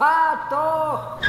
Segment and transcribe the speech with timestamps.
[0.00, 1.20] fahr doch!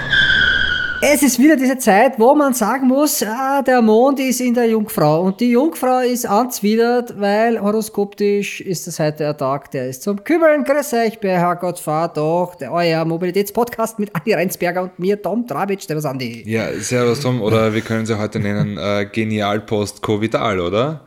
[1.03, 4.69] Es ist wieder diese Zeit, wo man sagen muss, ah, der Mond ist in der
[4.69, 10.03] Jungfrau und die Jungfrau ist anzwidert, weil horoskopisch ist das heute der Tag, der ist
[10.03, 10.63] zum Kübeln.
[10.63, 15.47] Grüß euch, bei Herrgott, fahr doch, der euer Mobilitätspodcast mit Andi Reinsberger und mir, Tom
[15.47, 16.43] Trabitsch, der was Andi.
[16.45, 21.01] Ja, servus Tom, oder wir können sie heute nennen, äh, Genial Post-Covidal, oder?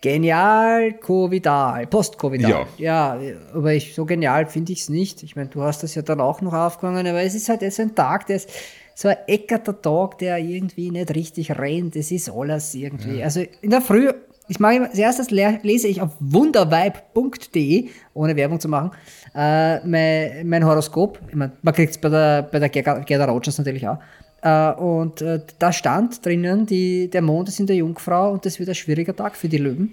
[0.00, 2.66] Genial, Covidal, Post-Covidal.
[2.78, 3.16] Ja.
[3.18, 5.22] ja, aber ich, so genial finde ich es nicht.
[5.22, 7.78] Ich meine, du hast das ja dann auch noch aufgegangen, aber es ist halt jetzt
[7.80, 8.50] ein Tag, der ist
[8.94, 11.96] so ein eckerter Tag, der irgendwie nicht richtig rennt.
[11.96, 13.18] Es ist alles irgendwie.
[13.18, 13.24] Ja.
[13.24, 14.10] Also in der Früh,
[14.48, 18.92] ich mache immer, als erstes lese ich auf wundervibe.de, ohne Werbung zu machen,
[19.34, 21.20] äh, mein, mein Horoskop.
[21.28, 23.98] Ich mein, man kriegt es bei der, bei der Gerda Rogers natürlich auch.
[24.42, 28.58] Uh, und uh, da stand drinnen, die, der Mond ist in der Jungfrau und das
[28.58, 29.92] wird ein schwieriger Tag für die Löwen.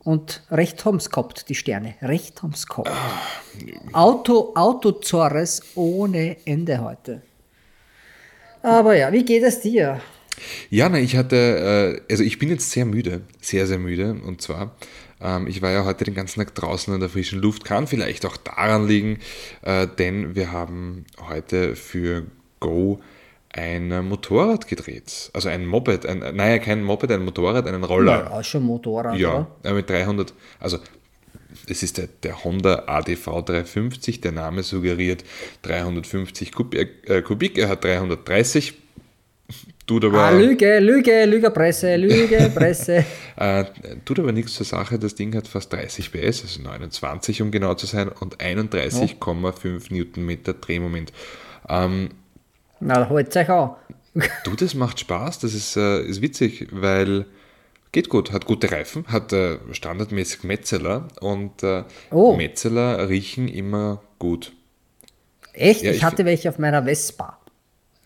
[0.00, 1.94] Und recht haben's gehabt, die Sterne.
[2.02, 2.90] Recht haben's gehabt.
[3.92, 7.22] Auto, Autozores ohne Ende heute.
[8.62, 10.00] Aber ja, wie geht es dir?
[10.70, 14.14] Ja, na, ich hatte, äh, also ich bin jetzt sehr müde, sehr, sehr müde.
[14.14, 14.74] Und zwar,
[15.20, 18.26] ähm, ich war ja heute den ganzen Tag draußen in der frischen Luft, kann vielleicht
[18.26, 19.18] auch daran liegen,
[19.62, 22.26] äh, denn wir haben heute für
[22.58, 23.00] Go
[23.52, 25.30] ein Motorrad gedreht.
[25.34, 28.24] Also ein Moped, ein, naja, kein Moped, ein Motorrad, einen Roller.
[28.24, 29.74] Ja, auch schon Motorrad, Ja, oder?
[29.74, 30.78] mit 300, also
[31.68, 35.24] es ist der, der, Honda ADV 350, der Name suggeriert
[35.62, 38.74] 350 Kubik, äh, Kubik er hat 330.
[39.86, 43.04] Tut aber, ah, Lüge, Lüge, Lügerpresse, Lügepresse.
[43.36, 43.64] äh,
[44.04, 47.74] tut aber nichts zur Sache, das Ding hat fast 30 PS, also 29 um genau
[47.74, 49.94] zu sein, und 31,5 oh.
[49.94, 51.12] Newtonmeter Drehmoment.
[51.68, 52.10] Ähm,
[52.82, 53.76] na, holt euch an.
[54.44, 57.26] du, das macht Spaß, das ist, äh, ist witzig, weil
[57.92, 62.36] geht gut, hat gute Reifen, hat äh, standardmäßig Metzeler und äh, oh.
[62.36, 64.52] Metzeler riechen immer gut.
[65.52, 65.82] Echt?
[65.82, 67.38] Ja, ich, ich, hatte welche auf meiner Vespa.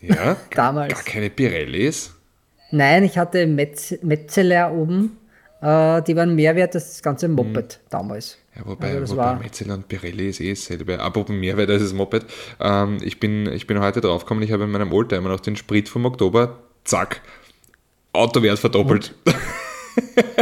[0.01, 0.35] Ja?
[0.51, 0.93] Damals.
[0.93, 2.13] Gar keine Pirellis?
[2.71, 5.17] Nein, ich hatte Metz Metzeler oben.
[5.61, 7.89] Äh, die waren mehr wert als das ganze Moped mhm.
[7.89, 8.37] damals.
[8.57, 10.99] Ja, wobei, also wobei Metzeler und Pirelli ist eh dasselbe.
[10.99, 12.25] Apropos Mehrwert als das Moped.
[12.59, 15.55] Ähm, ich, bin, ich bin heute drauf gekommen, ich habe in meinem Oldtimer noch den
[15.55, 17.21] Sprit vom Oktober, zack,
[18.13, 19.13] Autowert verdoppelt.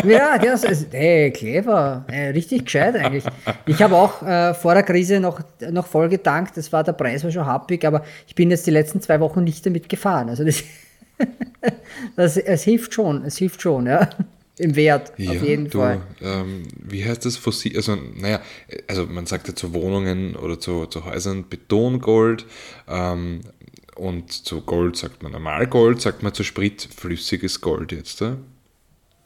[0.06, 3.26] ja, das ist hey, clever, hey, richtig gescheit eigentlich.
[3.66, 7.24] Ich habe auch äh, vor der Krise noch, noch voll getankt, das war der Preis
[7.24, 10.30] war schon happig, aber ich bin jetzt die letzten zwei Wochen nicht damit gefahren.
[10.30, 10.64] Also das,
[12.16, 14.10] das es hilft schon, es hilft schon, ja
[14.58, 16.02] im Wert, ja, auf jeden du, Fall.
[16.22, 17.76] Ähm, wie heißt das Fossil?
[17.76, 18.42] Also, naja,
[18.88, 22.46] also man sagt ja zu Wohnungen oder zu, zu Häusern Betongold
[22.88, 23.42] ähm,
[23.96, 28.38] und zu Gold sagt man Normalgold, sagt man zu Sprit flüssiges Gold jetzt, oder?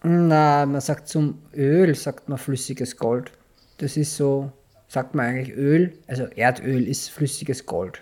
[0.02, 3.32] Na, man sagt zum Öl, sagt man flüssiges Gold.
[3.78, 4.52] Das ist so,
[4.88, 8.02] sagt man eigentlich Öl, also Erdöl ist flüssiges Gold.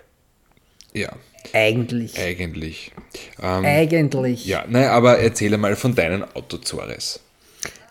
[0.94, 1.14] Ja.
[1.52, 2.18] Eigentlich.
[2.18, 2.92] Eigentlich.
[3.42, 4.46] Ähm, Eigentlich.
[4.46, 7.20] Ja, naja, aber erzähle mal von deinen Autozores.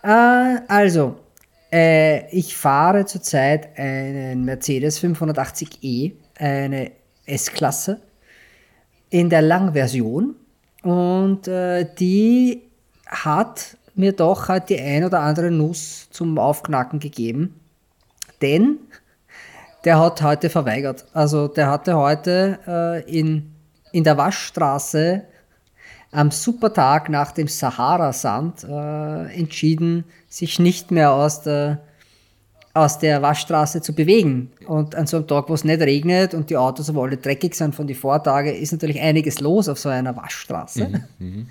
[0.04, 0.10] Äh,
[0.68, 1.18] also,
[1.72, 6.92] äh, ich fahre zurzeit einen Mercedes 580e, eine
[7.26, 8.02] S-Klasse,
[9.10, 10.36] in der Langversion.
[10.84, 12.62] Und äh, die
[13.08, 17.60] hat mir doch halt die ein oder andere Nuss zum Aufknacken gegeben.
[18.42, 18.78] Denn
[19.84, 21.06] der hat heute verweigert.
[21.14, 23.54] Also der hatte heute äh, in,
[23.92, 25.24] in der Waschstraße
[26.12, 31.80] am Supertag nach dem Sahara-Sand äh, entschieden, sich nicht mehr aus der,
[32.74, 34.52] aus der Waschstraße zu bewegen.
[34.68, 37.56] Und an so einem Tag, wo es nicht regnet und die Autos aber alle dreckig
[37.56, 40.88] sind von den Vortagen, ist natürlich einiges los auf so einer Waschstraße.
[41.20, 41.48] Mhm, mhm.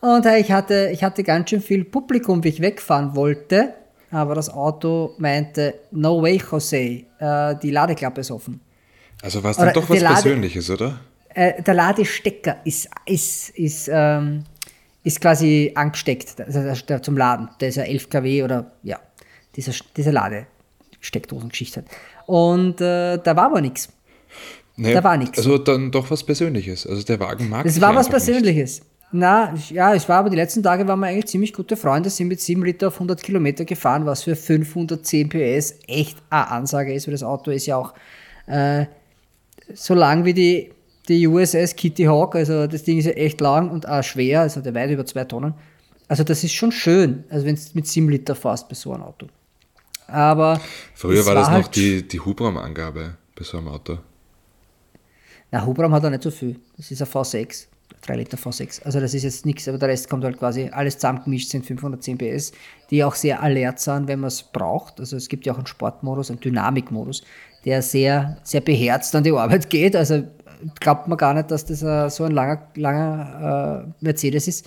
[0.00, 3.74] und ich, hatte, ich hatte ganz schön viel Publikum, wie ich wegfahren wollte
[4.10, 8.60] aber das Auto meinte, no way, Jose, äh, die Ladeklappe ist offen.
[9.22, 11.00] Also war es dann doch was Lade, Persönliches, oder?
[11.34, 14.44] Äh, der Ladestecker ist, ist, ist, ähm,
[15.04, 17.48] ist quasi angesteckt also der, zum Laden.
[17.60, 18.98] Der ist ja 11 kW oder ja,
[19.54, 21.84] dieser, dieser Ladesteckdosengeschichte.
[22.26, 23.90] Und äh, da war aber nichts.
[24.76, 25.38] Nee, da war nichts.
[25.38, 26.86] Also dann doch was Persönliches.
[26.86, 28.80] Also der Wagen mag Es war was Persönliches.
[28.80, 28.89] Nicht.
[29.12, 32.28] Na, ja, es war aber die letzten Tage waren wir eigentlich ziemlich gute Freunde, sind
[32.28, 37.08] mit 7 Liter auf 100 Kilometer gefahren, was für 510 PS echt eine Ansage ist,
[37.08, 37.92] weil das Auto ist ja auch
[38.46, 38.86] äh,
[39.74, 40.72] so lang wie die,
[41.08, 44.60] die USS Kitty Hawk, also das Ding ist ja echt lang und auch schwer, also
[44.60, 45.54] der weit über zwei Tonnen.
[46.06, 49.02] Also das ist schon schön, also wenn du mit 7 Liter fährst bei so einem
[49.02, 49.26] Auto.
[50.06, 50.60] Aber
[50.94, 53.98] Früher war das war noch halt die, die Hubraumangabe bei so einem Auto.
[55.50, 56.60] Na, Hubraum hat er nicht so viel.
[56.76, 57.66] Das ist ein V6.
[58.02, 58.82] 3 Liter V6.
[58.84, 62.18] Also das ist jetzt nichts, aber der Rest kommt halt quasi, alles zusammengemischt sind 510
[62.18, 62.52] PS,
[62.90, 65.00] die auch sehr alert sind, wenn man es braucht.
[65.00, 67.22] Also es gibt ja auch einen Sportmodus, einen Dynamikmodus,
[67.64, 69.94] der sehr, sehr beherzt an die Arbeit geht.
[69.96, 70.24] Also
[70.80, 74.66] glaubt man gar nicht, dass das uh, so ein langer, langer uh, Mercedes ist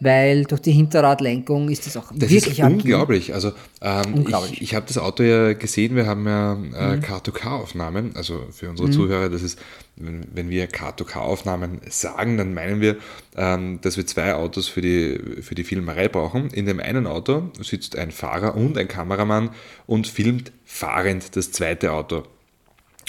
[0.00, 3.34] weil durch die Hinterradlenkung ist das auch das wirklich ist unglaublich.
[3.34, 4.52] Also ähm, unglaublich.
[4.54, 7.02] ich, ich habe das Auto ja gesehen, wir haben ja äh, mhm.
[7.02, 8.92] K2K-Aufnahmen, also für unsere mhm.
[8.92, 9.58] Zuhörer, das ist,
[9.96, 12.96] wenn, wenn wir K2K-Aufnahmen sagen, dann meinen wir,
[13.36, 16.50] ähm, dass wir zwei Autos für die, für die Filmerei brauchen.
[16.50, 19.50] In dem einen Auto sitzt ein Fahrer und ein Kameramann
[19.86, 22.22] und filmt fahrend das zweite Auto.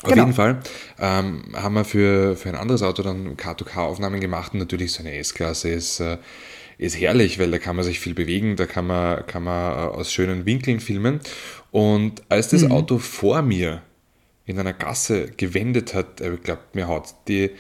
[0.02, 0.24] Auf genau.
[0.24, 0.60] jeden Fall
[0.98, 5.14] ähm, haben wir für, für ein anderes Auto dann K2K-Aufnahmen gemacht und natürlich so eine
[5.18, 6.18] S-Klasse ist äh,
[6.80, 9.92] ist herrlich, weil da kann man sich viel bewegen, da kann man, kann man äh,
[9.92, 11.20] aus schönen Winkeln filmen.
[11.72, 12.72] Und als das mhm.
[12.72, 13.84] Auto vor mir
[14.46, 17.52] in einer Gasse gewendet hat, ich glaube, mir haut die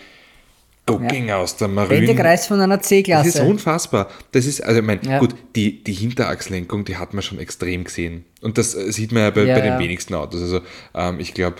[0.85, 1.37] Gucking ja.
[1.37, 2.07] aus der Marine.
[2.07, 3.25] Wendekreis von einer C-Klasse.
[3.25, 4.09] Das ist unfassbar.
[4.31, 5.19] Das ist, also ich meine, ja.
[5.19, 8.25] gut, die, die Hinterachslenkung, die hat man schon extrem gesehen.
[8.41, 10.41] Und das äh, sieht man ja bei, ja, bei den wenigsten Autos.
[10.41, 10.61] Also
[10.95, 11.57] ähm, ich glaube,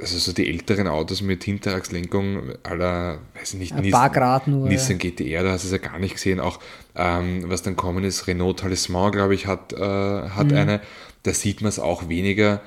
[0.00, 4.48] also so die älteren Autos mit Hinterachslenkung aller, weiß ich nicht, Ein Nissan, paar Grad
[4.48, 6.40] nur, Nissan GTR, da hast du es ja gar nicht gesehen.
[6.40, 6.60] Auch
[6.96, 10.56] ähm, was dann kommen ist, Renault Talisman, glaube ich, hat, äh, hat mhm.
[10.56, 10.80] eine.
[11.22, 12.60] Da sieht man es auch weniger.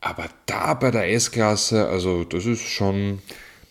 [0.00, 3.20] Aber da bei der S-Klasse, also das ist schon.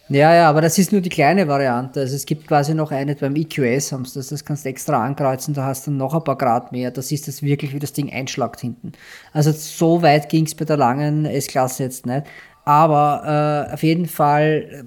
[0.09, 2.01] Ja, ja, aber das ist nur die kleine Variante.
[2.01, 5.54] Also es gibt quasi noch eine beim EQS, haben das, das kannst du extra ankreuzen,
[5.54, 6.92] da hast du noch ein paar Grad mehr.
[6.92, 8.94] Da siehst du wirklich, wie das Ding einschlagt hinten.
[9.31, 12.24] Also so weit ging es bei der langen S-Klasse jetzt nicht.
[12.65, 14.86] Aber äh, auf jeden Fall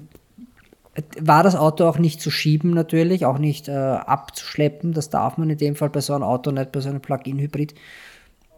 [0.95, 4.93] äh, war das Auto auch nicht zu schieben natürlich, auch nicht äh, abzuschleppen.
[4.93, 7.75] Das darf man in dem Fall bei so einem Auto nicht, bei so einem Plug-in-Hybrid.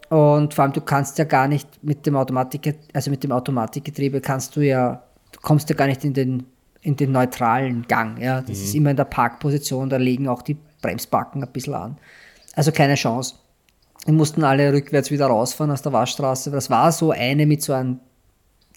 [0.09, 4.21] Und vor allem, du kannst ja gar nicht mit dem Automatik, also mit dem Automatikgetriebe
[4.21, 6.45] kannst du ja, du kommst ja gar nicht in den,
[6.81, 8.19] in den neutralen Gang.
[8.19, 8.41] Ja?
[8.41, 8.65] Das mhm.
[8.65, 11.99] ist immer in der Parkposition, da legen auch die Bremsbacken ein bisschen an.
[12.55, 13.35] Also keine Chance.
[14.05, 16.51] Wir mussten alle rückwärts wieder rausfahren aus der Waschstraße.
[16.51, 18.01] Das war so eine mit so einem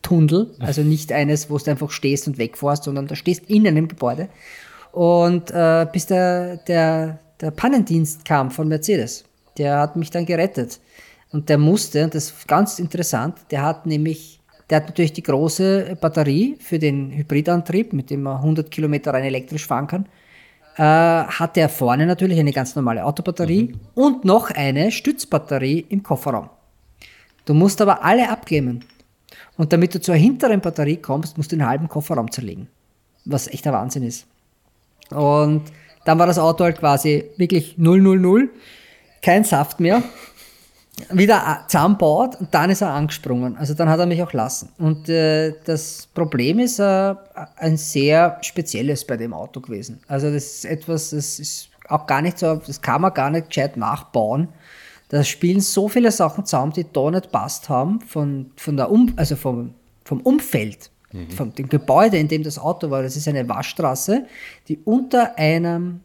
[0.01, 3.87] Tunnel, also nicht eines, wo du einfach stehst und wegfährst, sondern da stehst in einem
[3.87, 4.29] Gebäude.
[4.91, 9.23] Und äh, bis der, der, der Pannendienst kam von Mercedes,
[9.57, 10.79] der hat mich dann gerettet.
[11.31, 15.23] Und der musste, und das ist ganz interessant, der hat nämlich, der hat natürlich die
[15.23, 20.05] große Batterie für den Hybridantrieb, mit dem man 100 Kilometer rein elektrisch fahren kann,
[20.75, 23.79] äh, hat er vorne natürlich eine ganz normale Autobatterie mhm.
[23.93, 26.49] und noch eine Stützbatterie im Kofferraum.
[27.45, 28.83] Du musst aber alle abklemmen.
[29.57, 32.67] Und damit du zur hinteren Batterie kommst, musst du den halben Kofferraum zerlegen.
[33.25, 34.25] Was echt der Wahnsinn ist.
[35.09, 35.63] Und
[36.05, 38.49] dann war das Auto halt quasi wirklich 000,
[39.21, 40.01] kein Saft mehr.
[41.09, 43.57] Wieder zusammenbaut und dann ist er angesprungen.
[43.57, 44.69] Also dann hat er mich auch lassen.
[44.77, 47.15] Und äh, das Problem ist äh,
[47.55, 49.99] ein sehr spezielles bei dem Auto gewesen.
[50.07, 53.47] Also das ist etwas, das ist auch gar nicht so, das kann man gar nicht
[53.47, 54.49] gescheit nachbauen.
[55.11, 59.11] Da spielen so viele Sachen zusammen, die da nicht passt haben, von, von der um,
[59.17, 59.73] also vom,
[60.05, 61.29] vom Umfeld, mhm.
[61.31, 63.03] von dem Gebäude, in dem das Auto war.
[63.03, 64.25] Das ist eine Waschstraße,
[64.69, 65.99] die unter einem,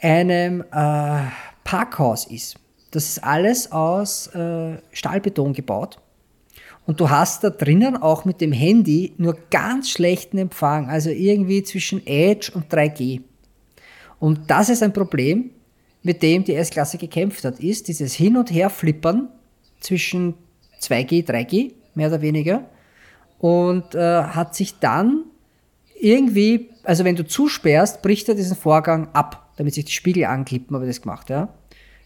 [0.00, 1.22] einem äh,
[1.64, 2.54] Parkhaus ist.
[2.92, 5.98] Das ist alles aus äh, Stahlbeton gebaut.
[6.86, 11.64] Und du hast da drinnen auch mit dem Handy nur ganz schlechten Empfang, also irgendwie
[11.64, 13.22] zwischen Edge und 3G.
[14.20, 15.50] Und das ist ein Problem,
[16.02, 19.28] mit dem die S-Klasse gekämpft hat, ist dieses Hin- und Herflippern
[19.80, 20.34] zwischen
[20.80, 22.64] 2G, 3G, mehr oder weniger,
[23.38, 25.24] und äh, hat sich dann
[25.98, 30.74] irgendwie, also wenn du zusperrst, bricht er diesen Vorgang ab, damit sich die Spiegel anklippen,
[30.74, 31.48] habe ich das gemacht, ja.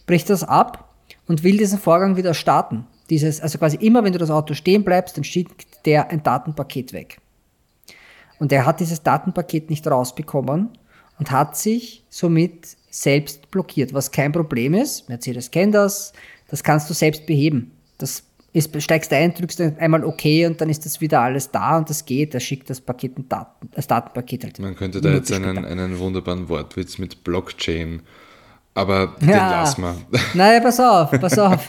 [0.06, 0.94] Bricht das ab
[1.26, 2.86] und will diesen Vorgang wieder starten.
[3.10, 6.92] Dieses, also quasi immer, wenn du das Auto stehen bleibst, dann schickt der ein Datenpaket
[6.92, 7.20] weg.
[8.38, 10.70] Und er hat dieses Datenpaket nicht rausbekommen
[11.18, 15.08] und hat sich somit selbst blockiert, was kein Problem ist.
[15.08, 16.12] Mercedes kennt das,
[16.48, 17.72] das kannst du selbst beheben.
[17.98, 18.22] Das
[18.52, 22.04] ist, steigst ein, drückst einmal OK und dann ist das wieder alles da und das
[22.04, 22.34] geht.
[22.34, 24.58] Das schickt das Paket ein Daten, das Datenpaket halt.
[24.60, 28.02] Man könnte da jetzt einen, einen wunderbaren Wortwitz mit Blockchain,
[28.74, 29.62] aber den ja.
[29.62, 29.96] lassen wir.
[30.34, 31.68] Naja, pass auf, pass auf,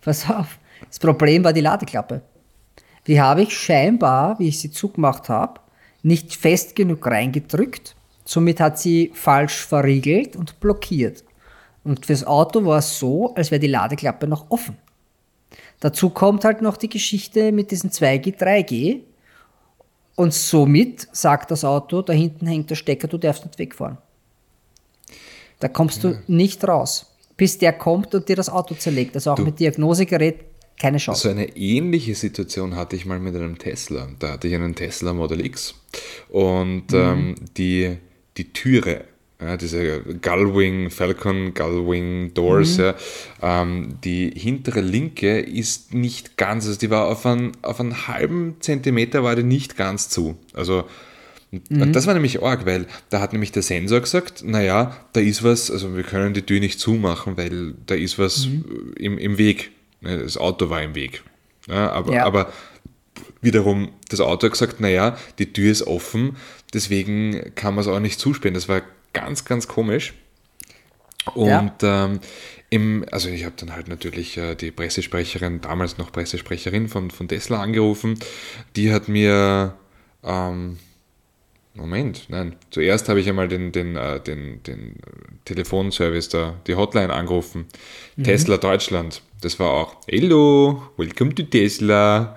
[0.00, 0.58] pass auf.
[0.88, 2.22] Das Problem war die Ladeklappe.
[3.06, 5.60] Die habe ich scheinbar, wie ich sie zugemacht habe,
[6.02, 11.24] nicht fest genug reingedrückt Somit hat sie falsch verriegelt und blockiert.
[11.84, 14.78] Und fürs Auto war es so, als wäre die Ladeklappe noch offen.
[15.80, 19.00] Dazu kommt halt noch die Geschichte mit diesen 2G, 3G.
[20.16, 23.98] Und somit sagt das Auto, da hinten hängt der Stecker, du darfst nicht wegfahren.
[25.60, 29.14] Da kommst du nicht raus, bis der kommt und dir das Auto zerlegt.
[29.14, 30.44] Also auch du, mit Diagnosegerät
[30.78, 31.22] keine Chance.
[31.22, 34.08] So eine ähnliche Situation hatte ich mal mit einem Tesla.
[34.18, 35.74] Da hatte ich einen Tesla Model X
[36.28, 36.98] und mhm.
[36.98, 37.98] ähm, die
[38.36, 39.04] die Türe,
[39.40, 42.84] ja, diese Gullwing, Falcon Gullwing Doors, mhm.
[42.84, 42.94] ja,
[43.42, 48.56] ähm, die hintere linke ist nicht ganz, also die war auf einen, auf einen halben
[48.60, 50.36] Zentimeter war die nicht ganz zu.
[50.54, 50.84] Also
[51.68, 51.92] Mhm.
[51.92, 55.70] Das war nämlich arg, weil da hat nämlich der Sensor gesagt, naja, da ist was,
[55.70, 58.92] also wir können die Tür nicht zumachen, weil da ist was mhm.
[58.96, 59.70] im, im Weg.
[60.00, 61.22] Ne, das Auto war im Weg.
[61.68, 62.24] Ja, aber, ja.
[62.24, 62.52] aber
[63.40, 66.36] wiederum, das Auto hat gesagt, naja, die Tür ist offen,
[66.74, 68.54] deswegen kann man es auch nicht zusperren.
[68.54, 70.14] Das war ganz, ganz komisch.
[71.34, 72.04] Und ja.
[72.04, 72.20] ähm,
[72.68, 77.28] im, also ich habe dann halt natürlich äh, die Pressesprecherin, damals noch Pressesprecherin von, von
[77.28, 78.18] Tesla angerufen.
[78.76, 79.74] Die hat mir,
[80.22, 80.78] ähm,
[81.74, 84.96] Moment, nein, zuerst habe ich einmal den, den, äh, den, den
[85.44, 87.66] Telefonservice da, die Hotline angerufen.
[88.16, 88.24] Mhm.
[88.24, 89.22] Tesla Deutschland.
[89.40, 92.36] Das war auch, hello, welcome to Tesla.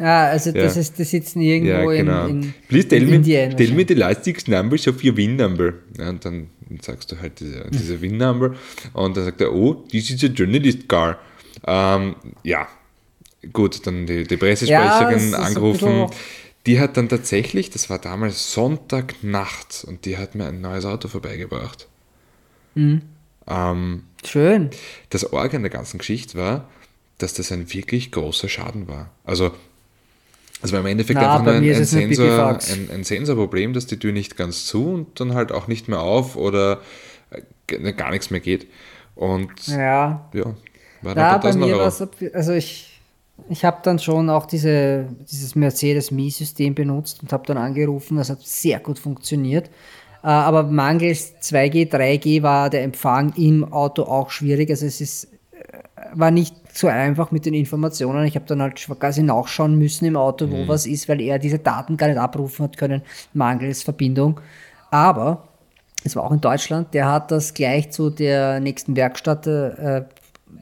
[0.00, 0.80] Ah, also das ja.
[0.80, 2.26] ist, die sitzen irgendwo ja, genau.
[2.26, 3.54] in, in, Please tell in me, Indien.
[3.54, 5.74] Tell me the last six numbers of your WIN number.
[5.98, 6.48] Ja, und dann
[6.80, 8.54] sagst du halt diese, diese WIN number
[8.94, 11.18] und dann sagt er, oh, this is a journalist car.
[11.66, 12.66] Ähm, ja,
[13.52, 16.06] gut, dann die, die Pressesprecherin angerufen.
[16.66, 21.08] Die hat dann tatsächlich, das war damals Sonntagnacht und die hat mir ein neues Auto
[21.08, 21.88] vorbeigebracht.
[22.74, 23.02] Mhm.
[23.46, 24.70] Ähm, Schön.
[25.10, 26.68] Das Organ der ganzen Geschichte war,
[27.18, 29.10] dass das ein wirklich großer Schaden war.
[29.24, 29.52] Also
[30.62, 34.12] also im Endeffekt Na, einfach nur ein, ein, Sensor, ein, ein, Sensorproblem, dass die Tür
[34.12, 36.80] nicht ganz zu und dann halt auch nicht mehr auf oder
[37.30, 38.66] äh, gar nichts mehr geht.
[39.14, 40.54] Und ja, ja
[41.02, 43.00] war da bei mir was, also ich,
[43.48, 48.30] ich habe dann schon auch diese, dieses Mercedes Me-System benutzt und habe dann angerufen, das
[48.30, 49.68] hat sehr gut funktioniert.
[50.22, 54.70] Äh, aber mangels 2G, 3G war der Empfang im Auto auch schwierig.
[54.70, 55.28] Also es ist, äh,
[56.12, 58.24] war nicht so einfach mit den Informationen.
[58.24, 60.68] Ich habe dann halt quasi nachschauen müssen im Auto, wo mhm.
[60.68, 64.40] was ist, weil er diese Daten gar nicht abrufen hat können, mangels Verbindung.
[64.90, 65.48] Aber
[66.04, 70.04] es war auch in Deutschland, der hat das gleich zu der nächsten Werkstatt äh,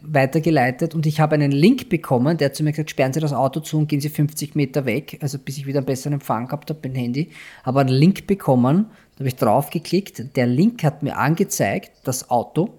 [0.03, 3.33] weitergeleitet und ich habe einen Link bekommen, der hat zu mir gesagt, sperren Sie das
[3.33, 6.47] Auto zu und gehen Sie 50 Meter weg, also bis ich wieder einen besseren Empfang
[6.47, 7.31] gehabt habe beim Handy.
[7.65, 10.37] Habe einen Link bekommen, da habe ich drauf geklickt.
[10.37, 12.78] Der Link hat mir angezeigt, das Auto,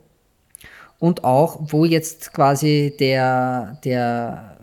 [0.99, 4.57] und auch, wo jetzt quasi der, der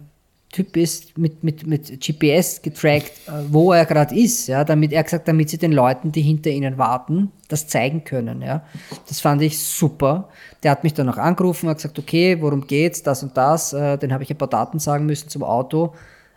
[0.53, 5.03] Typ ist mit, mit, mit GPS getrackt, äh, wo er gerade ist, ja, damit er
[5.03, 8.63] gesagt, damit sie den Leuten, die hinter ihnen warten, das zeigen können, ja.
[9.09, 10.29] Das fand ich super.
[10.63, 13.99] Der hat mich dann noch angerufen, hat gesagt, okay, worum geht's, das und das, äh,
[13.99, 15.95] den habe ich ein paar Daten sagen müssen zum Auto.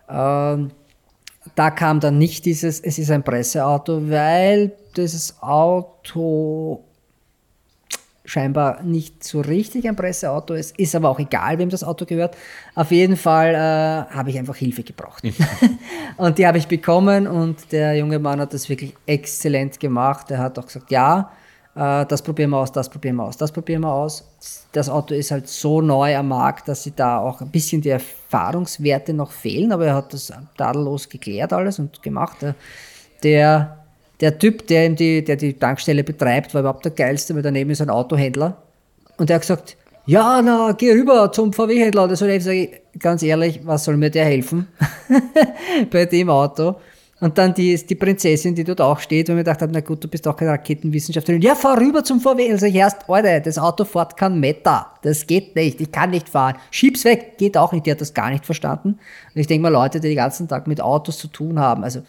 [0.09, 0.71] Ähm,
[1.55, 6.83] da kam dann nicht dieses, es ist ein Presseauto, weil dieses Auto
[8.29, 10.77] scheinbar nicht so richtig ein Presseauto ist.
[10.77, 12.37] Ist aber auch egal, wem das Auto gehört.
[12.75, 15.23] Auf jeden Fall äh, habe ich einfach Hilfe gebraucht.
[16.17, 20.29] und die habe ich bekommen und der junge Mann hat das wirklich exzellent gemacht.
[20.31, 21.31] Er hat auch gesagt, ja,
[21.75, 24.23] äh, das probieren wir aus, das probieren wir aus, das probieren wir aus.
[24.71, 27.89] Das Auto ist halt so neu am Markt, dass sie da auch ein bisschen die
[27.89, 32.37] Erfahrungswerte noch fehlen, aber er hat das tadellos geklärt alles und gemacht.
[33.23, 33.78] Der
[34.21, 37.81] der Typ, der, die, der die Tankstelle betreibt, war überhaupt der geilste, weil daneben ist
[37.81, 38.57] ein Autohändler.
[39.17, 42.03] Und der hat gesagt, ja, na, geh rüber zum VW-Händler.
[42.03, 44.67] Und da soll ich sagen, ganz ehrlich, was soll mir der helfen
[45.91, 46.75] bei dem Auto?
[47.21, 50.01] Und dann die, die Prinzessin, die dort auch steht, wo mir gedacht habe, na gut,
[50.03, 51.41] du bist auch keine Raketenwissenschaftlerin.
[51.41, 52.49] Ja, fahr rüber zum VW.
[52.49, 54.87] Also ich erst, Alter, das Auto fährt kein Meter.
[55.01, 55.81] Das geht nicht.
[55.81, 56.55] Ich kann nicht fahren.
[56.71, 57.37] Schieb's weg.
[57.37, 57.85] Geht auch nicht.
[57.85, 58.99] Die hat das gar nicht verstanden.
[59.35, 62.01] Und ich denke mal, Leute, die den ganzen Tag mit Autos zu tun haben, also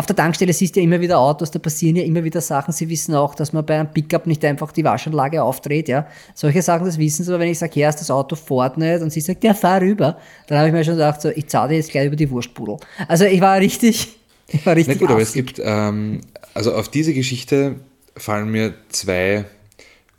[0.00, 2.72] auf der Tankstelle siehst du ja immer wieder Autos, da passieren ja immer wieder Sachen.
[2.72, 6.06] Sie wissen auch, dass man bei einem Pickup nicht einfach die Waschanlage aufdreht, ja.
[6.34, 9.02] Solche Sachen, das wissen sie, aber wenn ich sage, ja, ist das Auto fährt nicht
[9.02, 10.16] und sie sagt, ja, fahr rüber,
[10.46, 12.78] dann habe ich mir schon gedacht, so, ich zahle jetzt gleich über die Wurstpudel.
[13.08, 14.16] Also ich war richtig,
[14.48, 16.22] ich war richtig Na gut, aber es gibt, ähm,
[16.54, 17.76] also auf diese Geschichte
[18.16, 19.44] fallen mir zwei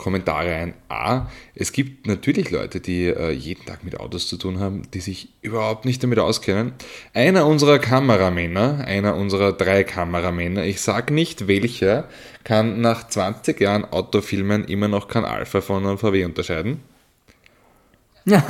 [0.02, 0.74] Kommentare ein.
[0.88, 4.98] A, es gibt natürlich Leute, die äh, jeden Tag mit Autos zu tun haben, die
[4.98, 6.72] sich überhaupt nicht damit auskennen.
[7.14, 12.08] Einer unserer Kameramänner, einer unserer drei Kameramänner, ich sage nicht welcher,
[12.42, 16.80] kann nach 20 Jahren Autofilmen immer noch kein Alpha von einem VW unterscheiden.
[18.24, 18.42] ja,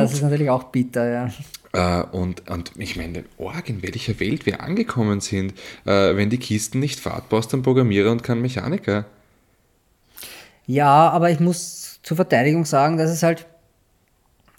[0.00, 1.30] das ist natürlich auch bitter, ja.
[1.72, 5.52] Äh, und, und ich meine, Org, in welcher Welt wir angekommen sind,
[5.84, 9.04] äh, wenn die Kisten nicht fahrt, brauchst du einen Programmierer und keinen Mechaniker.
[10.68, 13.46] Ja, aber ich muss zur Verteidigung sagen, dass es halt,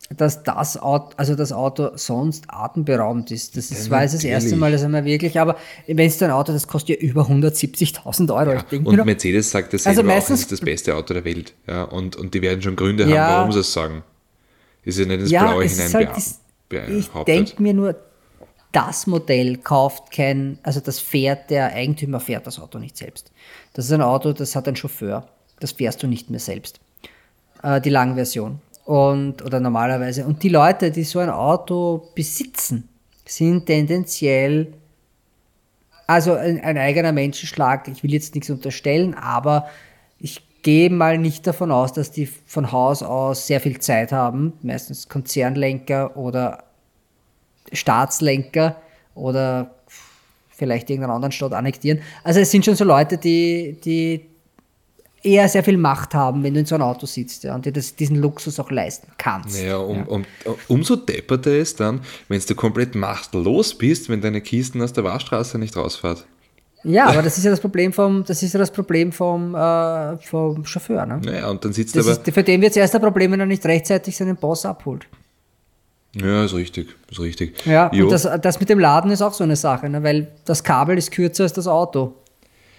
[0.09, 3.55] dass das Auto, also das Auto sonst atemberaubend ist.
[3.55, 6.51] Das ist, ja, war das erste Mal, dass einmal wirklich, aber wenn es ein Auto,
[6.51, 8.53] das kostet ja über 170.000 Euro.
[8.53, 11.53] Ja, und noch, Mercedes sagt das also meistens, auch, ist das beste Auto der Welt.
[11.67, 14.03] Ja, und, und die werden schon Gründe ja, haben, warum sie es sagen.
[14.83, 16.09] Ist ja nicht ins ja, Blaue hinein halt,
[16.69, 16.97] behauptet.
[16.97, 17.95] Ich denke mir nur,
[18.71, 23.31] das Modell kauft kein, also das fährt, der Eigentümer fährt das Auto nicht selbst.
[23.73, 25.27] Das ist ein Auto, das hat einen Chauffeur.
[25.59, 26.79] Das fährst du nicht mehr selbst.
[27.63, 28.59] Äh, die Langversion.
[28.85, 30.25] Und, oder normalerweise.
[30.25, 32.89] Und die Leute, die so ein Auto besitzen,
[33.25, 34.73] sind tendenziell,
[36.07, 37.87] also ein, ein eigener Menschenschlag.
[37.87, 39.67] Ich will jetzt nichts unterstellen, aber
[40.17, 44.53] ich gehe mal nicht davon aus, dass die von Haus aus sehr viel Zeit haben,
[44.61, 46.63] meistens Konzernlenker oder
[47.71, 48.75] Staatslenker
[49.13, 49.75] oder
[50.49, 52.01] vielleicht irgendeinen anderen Staat annektieren.
[52.23, 54.28] Also es sind schon so Leute, die, die
[55.23, 57.73] eher sehr viel Macht haben, wenn du in so einem Auto sitzt ja, und dir
[57.73, 59.57] das, diesen Luxus auch leisten kannst.
[59.57, 60.03] Naja, um, ja.
[60.05, 60.25] um,
[60.67, 65.59] umso depperter ist dann, wenn du komplett machtlos bist, wenn deine Kisten aus der Waschstraße
[65.59, 66.25] nicht rausfahrt.
[66.83, 70.17] Ja, aber das ist ja das Problem vom, das ist ja das Problem vom, äh,
[70.19, 71.05] vom Chauffeur.
[71.05, 71.19] Ne?
[71.23, 72.25] Naja, und dann sitzt das aber.
[72.25, 75.05] Ist, für den wird es erst ein Problem, wenn er nicht rechtzeitig seinen Boss abholt.
[76.15, 77.65] Ja, ist richtig, ist richtig.
[77.65, 78.05] Ja, jo.
[78.05, 80.01] und das, das mit dem Laden ist auch so eine Sache, ne?
[80.01, 82.15] weil das Kabel ist kürzer als das Auto.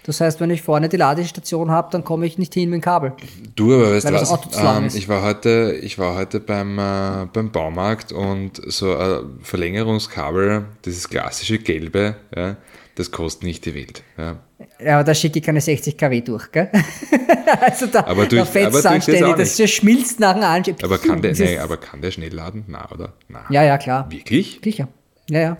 [0.03, 2.83] Das heißt, wenn ich vorne die Ladestation habe, dann komme ich nicht hin mit dem
[2.83, 3.13] Kabel.
[3.55, 4.31] Du, aber weißt du was?
[4.57, 10.65] Ähm, ich war heute, ich war heute beim, äh, beim Baumarkt und so ein Verlängerungskabel,
[10.85, 12.57] dieses klassische gelbe, ja,
[12.95, 14.03] das kostet nicht die Welt.
[14.17, 14.37] Ja.
[14.83, 16.69] Ja, aber da schicke ich keine 60 kW durch, gell?
[17.61, 20.83] also da, aber durch, da fetzt es anständig, das, das schmilzt nach dem Anschieben.
[20.83, 22.65] Aber kann der, nee, aber kann der schnell laden?
[22.67, 23.13] Na, oder?
[23.27, 23.45] Na.
[23.49, 24.09] Ja, ja, klar.
[24.11, 24.59] Wirklich?
[24.63, 24.87] Sicher.
[25.29, 25.57] Ja, ja.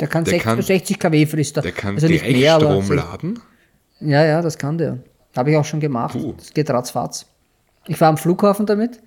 [0.00, 1.62] Der kann, der 60, kann 60 kW frisst er.
[1.62, 3.40] Der kann also direkt mehr, Strom aber, laden?
[4.00, 4.98] Ja, ja, das kann der.
[5.36, 6.12] Habe ich auch schon gemacht.
[6.12, 6.34] Puh.
[6.36, 7.26] Das geht ratzfatz.
[7.86, 9.00] Ich war am Flughafen damit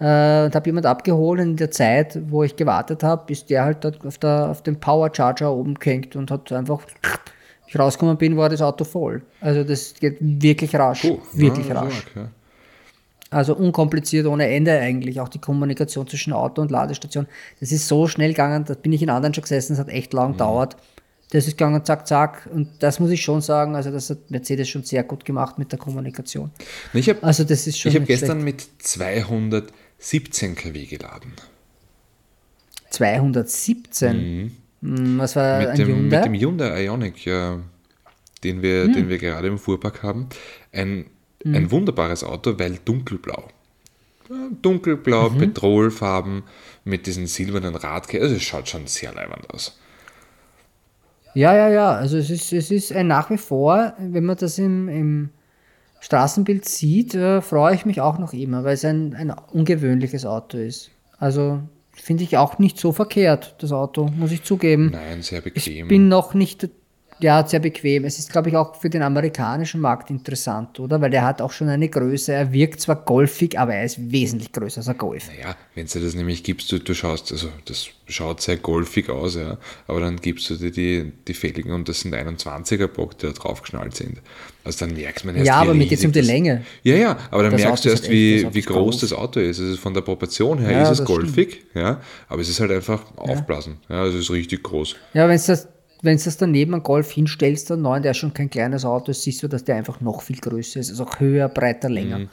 [0.00, 1.40] äh, und habe jemand abgeholt.
[1.40, 4.80] In der Zeit, wo ich gewartet habe, ist der halt dort auf, der, auf dem
[4.80, 6.82] Power Charger oben gehängt und hat einfach
[7.66, 9.22] ich rausgekommen bin, war das Auto voll.
[9.40, 11.04] Also das geht wirklich rasch.
[11.04, 12.04] Oh, wirklich ja, rasch.
[12.10, 12.26] Okay.
[13.30, 15.20] Also unkompliziert ohne Ende eigentlich.
[15.20, 17.26] Auch die Kommunikation zwischen Auto und Ladestation.
[17.60, 20.12] Das ist so schnell gegangen, da bin ich in anderen schon gesessen, es hat echt
[20.12, 20.32] lang mhm.
[20.32, 20.76] gedauert.
[21.30, 22.48] Das ist gegangen, zack, zack.
[22.52, 25.72] Und das muss ich schon sagen, also das hat Mercedes schon sehr gut gemacht mit
[25.72, 26.52] der Kommunikation.
[26.92, 31.32] Ich habe also das ist schon ich hab gestern mit 217 kW geladen.
[32.90, 34.16] 217?
[34.16, 34.52] Mhm.
[34.82, 36.16] Hm, was war mit, dem, Hyundai?
[36.18, 37.58] mit dem Hyundai Ioniq, ja,
[38.44, 38.92] den, wir, hm.
[38.92, 40.28] den wir gerade im Fuhrpark haben.
[40.72, 41.06] Ein,
[41.42, 41.54] hm.
[41.54, 43.48] ein wunderbares Auto, weil dunkelblau.
[44.60, 45.38] Dunkelblau, mhm.
[45.38, 46.42] Petrolfarben
[46.84, 48.22] mit diesen silbernen Radkästen.
[48.22, 49.78] Also es schaut schon sehr leibend aus.
[51.34, 51.92] Ja, ja, ja.
[51.92, 55.30] Also es ist, es ist ein nach wie vor, wenn man das im, im
[56.00, 60.58] Straßenbild sieht, äh, freue ich mich auch noch immer, weil es ein, ein ungewöhnliches Auto
[60.58, 60.90] ist.
[61.18, 61.60] Also
[61.96, 64.90] Finde ich auch nicht so verkehrt, das Auto, muss ich zugeben.
[64.92, 65.84] Nein, sehr bequem.
[65.84, 66.68] Ich bin noch nicht,
[67.18, 68.04] ja, sehr bequem.
[68.04, 71.00] Es ist, glaube ich, auch für den amerikanischen Markt interessant, oder?
[71.00, 72.32] Weil der hat auch schon eine Größe.
[72.32, 75.28] Er wirkt zwar golfig, aber er ist wesentlich größer als ein Golf.
[75.28, 79.34] Naja, wenn du das nämlich gibst, du, du schaust, also das schaut sehr golfig aus,
[79.36, 83.26] ja, aber dann gibst du dir die, die Felgen und das sind 21er Bock, die
[83.26, 84.18] da draufgeschnallt sind.
[84.62, 86.64] Also dann merkst man erst, Ja, aber mir geht es um die Länge.
[86.82, 89.60] Ja, ja, aber dann das merkst du erst, wie, wie groß, groß, das Auto ist.
[89.60, 91.74] Also von der Proportion her ja, ist es golfig, stimmt.
[91.74, 93.78] ja, aber es ist halt einfach aufblasen.
[93.88, 94.96] Ja, es ist richtig groß.
[95.14, 95.68] Ja, wenn es das
[96.02, 99.12] wenn du das daneben an Golf hinstellst, dann neuen, der ist schon kein kleines Auto,
[99.12, 102.20] siehst du, dass der einfach noch viel größer ist, also auch höher, breiter, länger.
[102.20, 102.28] Mhm.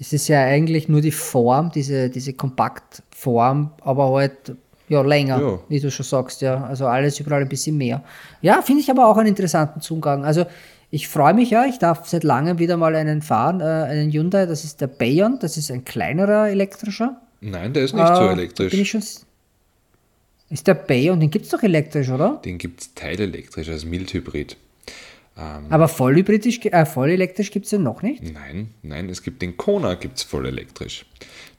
[0.00, 4.54] Es ist ja eigentlich nur die Form, diese, diese Kompaktform, aber halt
[4.88, 5.58] ja, länger, ja.
[5.68, 6.64] wie du schon sagst, ja.
[6.64, 8.02] Also alles überall ein bisschen mehr.
[8.40, 10.24] Ja, finde ich aber auch einen interessanten Zugang.
[10.24, 10.44] Also
[10.90, 14.44] ich freue mich ja, ich darf seit langem wieder mal einen fahren, äh, einen Hyundai,
[14.44, 17.20] das ist der Bayon, das ist ein kleinerer elektrischer.
[17.40, 18.70] Nein, der ist nicht äh, so elektrisch.
[18.70, 19.02] Bin ich schon,
[20.52, 22.40] ist der Bayon, den gibt es doch elektrisch, oder?
[22.44, 24.56] Den gibt es teilelektrisch als Mildhybrid.
[25.38, 28.22] Ähm, Aber vollhybrid äh, voll elektrisch gibt es den noch nicht?
[28.22, 31.06] Nein, nein, es gibt den Kona, gibt es voll elektrisch.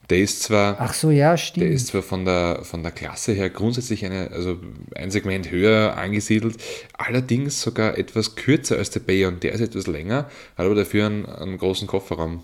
[0.09, 1.65] Der ist zwar, Ach so, ja, stimmt.
[1.65, 4.59] Der ist zwar von der, von der Klasse her grundsätzlich eine, also
[4.95, 6.57] ein Segment höher angesiedelt,
[6.95, 9.39] allerdings sogar etwas kürzer als der Bayon.
[9.39, 12.43] Der ist etwas länger, hat aber dafür einen, einen großen Kofferraum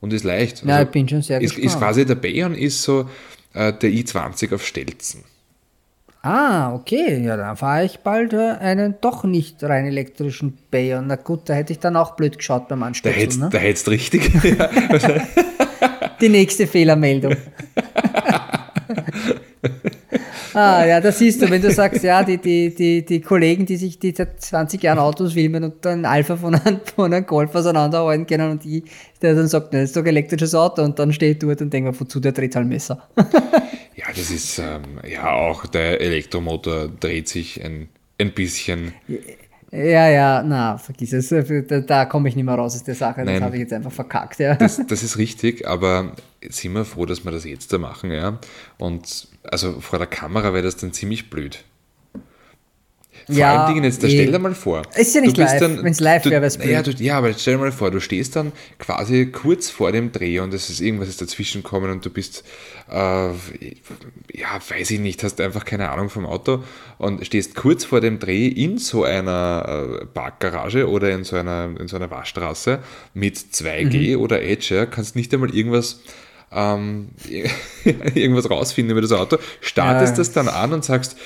[0.00, 0.56] und ist leicht.
[0.56, 1.72] Also ja, ich bin schon sehr ist, gespannt.
[1.72, 3.08] Ist quasi, der Bayon ist so
[3.54, 5.24] äh, der i20 auf Stelzen.
[6.24, 7.22] Ah, okay.
[7.22, 11.06] Ja, dann fahre ich bald äh, einen doch nicht rein elektrischen Bayon.
[11.06, 13.50] Na gut, da hätte ich dann auch blöd geschaut beim Anstöpseln.
[13.50, 13.92] Da hättest ne?
[13.92, 14.32] richtig.
[16.22, 17.34] die nächste Fehlermeldung.
[20.54, 23.76] ah, ja, das siehst du, wenn du sagst, ja, die, die, die, die Kollegen, die
[23.76, 27.54] sich die seit 20 Jahren Autos filmen und dann Alpha von einem, von einem Golf
[27.54, 28.84] auseinanderhalten können und ich,
[29.20, 32.00] der dann sagt, das ist doch ein elektrisches Auto und dann steht dort und denkt
[32.00, 33.06] wozu der Drehzahlmesser?
[33.14, 33.24] ja,
[34.16, 38.92] das ist, ähm, ja, auch der Elektromotor dreht sich ein, ein bisschen.
[39.70, 41.30] Ja, ja, na, vergiss es.
[41.30, 43.24] Da, da komme ich nicht mehr raus aus der Sache.
[43.24, 44.38] Das habe ich jetzt einfach verkackt.
[44.38, 44.54] Ja.
[44.54, 46.12] Das, das, ist richtig, aber
[46.48, 48.12] sind wir froh, dass wir das jetzt da machen.
[48.12, 48.38] Ja?
[48.78, 51.64] Und also vor der Kamera wäre das dann ziemlich blöd.
[53.26, 54.10] Vor Ja, allem Dingen jetzt, da eh.
[54.10, 54.82] stell dir mal vor.
[54.96, 55.60] Ist ja nicht live.
[55.82, 58.36] Wenn's live du- wäre, wär's ja, du, ja, aber stell dir mal vor, du stehst
[58.36, 62.10] dann quasi kurz vor dem Dreh und es ist irgendwas ist dazwischen gekommen und du
[62.10, 62.44] bist,
[62.90, 63.32] äh, ja,
[64.68, 66.62] weiß ich nicht, hast einfach keine Ahnung vom Auto
[66.98, 71.70] und stehst kurz vor dem Dreh in so einer äh, Parkgarage oder in so einer,
[71.80, 72.80] in so einer Waschstraße
[73.14, 74.22] mit 2G Mhm.
[74.22, 76.00] oder Edge, ja, kannst nicht einmal irgendwas
[76.52, 77.08] ähm,
[78.14, 80.16] irgendwas rausfinden über das Auto, startest Ja.
[80.18, 81.16] das dann an und sagst,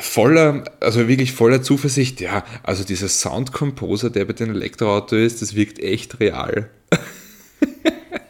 [0.00, 5.42] voller, also wirklich voller Zuversicht, ja, also dieser Sound Composer, der bei den Elektroauto ist,
[5.42, 6.68] das wirkt echt real.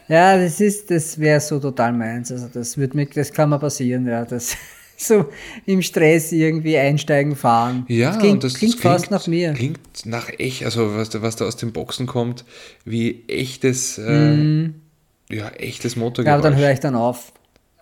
[0.07, 2.31] Ja, das ist, das wäre so total meins.
[2.31, 4.25] Also das wird mir, das kann mal passieren, ja.
[4.25, 4.57] Das
[4.97, 5.25] so
[5.67, 7.85] im Stress irgendwie einsteigen, fahren.
[7.87, 9.53] Ja, das klingt, und das klingt, fast nach mir.
[9.53, 12.43] Klingt nach echt, also was, da- was da aus den Boxen kommt,
[12.85, 14.71] wie echtes, äh,
[15.29, 16.01] ja, echtes Mhm.
[16.01, 16.33] ja, Motorgeräusch.
[16.39, 17.31] aber dann höre ich dann auf.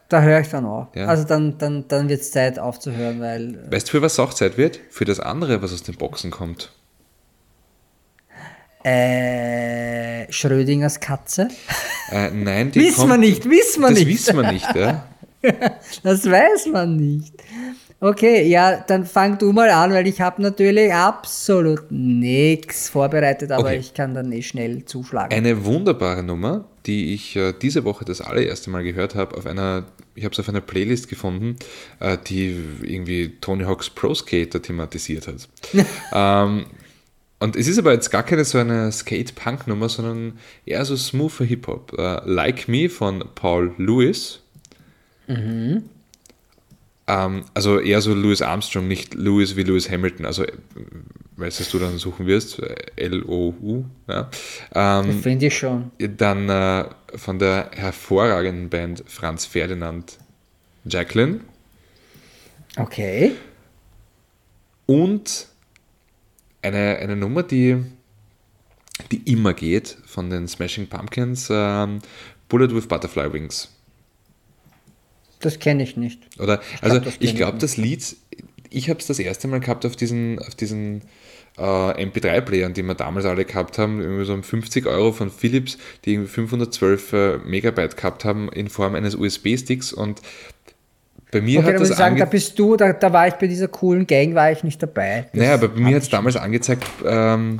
[0.09, 0.87] Da höre ich dann auf.
[0.95, 1.05] Ja.
[1.07, 4.57] Also dann, dann, dann wird es Zeit aufzuhören, weil Weißt du, für was auch Zeit
[4.57, 4.79] wird?
[4.89, 6.71] Für das andere, was aus den Boxen kommt.
[8.83, 11.49] äh, Schrödingers Katze.
[12.11, 14.07] Äh, nein, die Wissen kommt, wir nicht, wissen wir das nicht.
[14.07, 15.07] wissen wir nicht, ja.
[16.03, 17.33] Das weiß man nicht.
[17.99, 23.69] Okay, ja, dann fang du mal an, weil ich habe natürlich absolut nichts vorbereitet, aber
[23.69, 23.77] Okay.
[23.77, 25.33] ich kann dann eh schnell zuschlagen.
[25.35, 29.85] Eine wunderbare Nummer, die ich äh, diese Woche das allererste Mal gehört habe, auf einer,
[30.13, 31.55] ich habe es auf einer Playlist gefunden,
[31.99, 35.49] äh, die irgendwie Tony Hawk's Pro Skater thematisiert hat.
[36.13, 36.67] ähm,
[37.39, 40.33] und es ist aber jetzt gar keine so eine Skate-Punk-Nummer, sondern
[40.67, 41.93] eher so smoother Hip-Hop.
[41.97, 44.39] Äh, like Me von Paul Lewis.
[47.07, 50.25] Ähm, also eher so Louis Armstrong, nicht Lewis wie Lewis Hamilton.
[50.25, 50.51] Also, äh,
[51.37, 52.61] weißt du, was du dann suchen wirst?
[52.97, 53.85] L-O-U.
[54.07, 54.29] Ja.
[54.75, 55.91] Ähm, Finde ich schon.
[56.17, 60.17] dann äh, von der hervorragenden Band Franz Ferdinand
[60.85, 61.41] Jacqueline
[62.77, 63.33] Okay.
[64.85, 65.47] und
[66.61, 67.77] eine, eine Nummer, die,
[69.11, 71.99] die immer geht von den Smashing Pumpkins, ähm,
[72.49, 73.69] Bullet with Butterfly Wings.
[75.39, 76.21] Das kenne ich nicht.
[76.39, 78.15] Oder, also ich glaube, das Lied,
[78.69, 81.03] ich habe es das erste Mal gehabt auf diesen, auf diesen
[81.57, 85.77] äh, MP3-Playern, die wir damals alle gehabt haben, irgendwie so um 50 Euro von Philips,
[86.05, 90.21] die irgendwie 512 äh, Megabyte gehabt haben in Form eines USB-Sticks und
[91.31, 93.47] bei mir Okay, hat da das sagen, da bist du, da, da war ich bei
[93.47, 95.27] dieser coolen Gang, war ich nicht dabei.
[95.33, 97.59] Das naja, aber bei mir hat es damals angezeigt, ähm,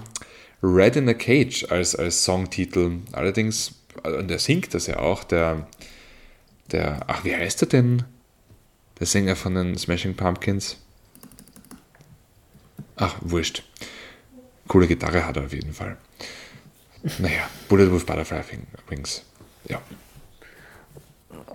[0.63, 2.99] Red in a Cage als, als Songtitel.
[3.11, 5.67] Allerdings, äh, und der singt das ja auch, der,
[6.71, 8.03] der, ach, wie heißt er denn?
[8.99, 10.77] Der Sänger von den Smashing Pumpkins.
[12.95, 13.63] Ach, wurscht.
[14.67, 15.97] Coole Gitarre hat er auf jeden Fall.
[17.19, 18.41] Naja, Bullet with Butterfly
[18.89, 19.23] Wings.
[19.67, 19.81] Ja.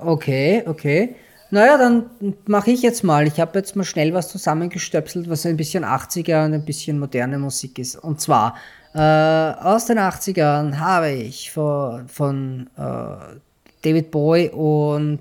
[0.00, 1.14] Okay, okay.
[1.50, 2.06] Naja, dann
[2.46, 3.26] mache ich jetzt mal.
[3.26, 7.38] Ich habe jetzt mal schnell was zusammengestöpselt, was ein bisschen 80er und ein bisschen moderne
[7.38, 7.96] Musik ist.
[7.96, 8.56] Und zwar
[8.94, 13.36] äh, aus den 80ern habe ich von, von äh,
[13.82, 15.20] David Bowie und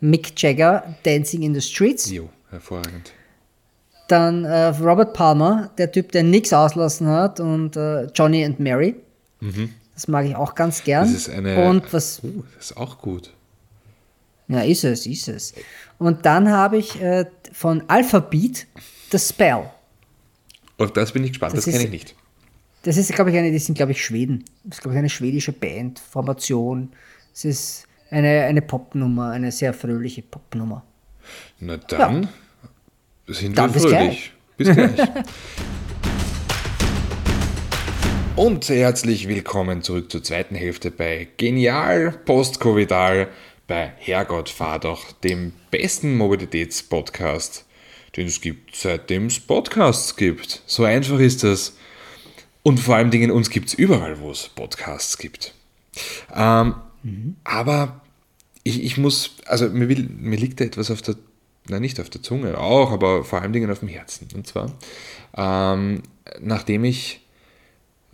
[0.00, 2.10] Mick Jagger Dancing in the Streets.
[2.10, 3.12] Jo, hervorragend.
[4.08, 8.96] Dann äh, Robert Palmer, der Typ, der nichts auslassen hat, und äh, Johnny and Mary.
[9.94, 11.04] Das mag ich auch ganz gern.
[11.04, 11.68] Das ist eine.
[11.68, 13.32] und was Uh, das ist auch gut.
[14.48, 15.54] Ja, ist es, ist es.
[15.98, 18.66] Und dann habe ich äh, von Alphabet
[19.12, 19.70] The Spell.
[20.78, 22.14] Auf das bin ich gespannt, das, Das kenne ich nicht.
[22.82, 24.44] Das ist, glaube ich, eine, die sind, glaube ich, Schweden.
[24.64, 26.90] Das ist, glaube ich, eine schwedische Band, Formation.
[27.32, 30.84] Es ist eine, eine Popnummer, eine sehr fröhliche Popnummer.
[31.60, 32.28] Na dann
[33.26, 34.32] sind Dann wir bis fröhlich.
[34.56, 34.98] Bis gleich.
[38.36, 43.28] Und herzlich willkommen zurück zur zweiten Hälfte bei Genial Postcovidal
[43.66, 47.64] bei Herrgott fahr doch, dem besten Mobilitätspodcast,
[48.16, 50.62] den es gibt, seitdem es Podcasts gibt.
[50.66, 51.76] So einfach ist das.
[52.64, 55.54] Und vor allem Dingen, uns gibt es überall, wo es Podcasts gibt.
[56.34, 56.74] Ähm,
[57.44, 58.00] Aber
[58.62, 61.16] ich, ich muss, also mir, will, mir liegt da etwas auf der,
[61.68, 64.28] nein, nicht auf der Zunge, auch, aber vor allem Dingen auf dem Herzen.
[64.34, 64.72] Und zwar,
[65.36, 66.02] ähm,
[66.40, 67.26] nachdem ich,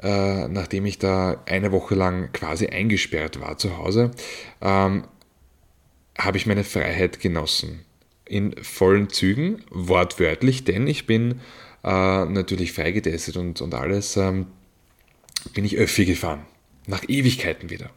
[0.03, 4.11] äh, nachdem ich da eine Woche lang quasi eingesperrt war zu Hause,
[4.61, 5.05] ähm,
[6.19, 7.81] habe ich meine Freiheit genossen.
[8.25, 11.41] In vollen Zügen, wortwörtlich, denn ich bin
[11.85, 14.47] äh, natürlich freigetestet und, und alles, ähm,
[15.55, 16.45] bin ich Öffi gefahren.
[16.89, 17.91] Nach Ewigkeiten wieder.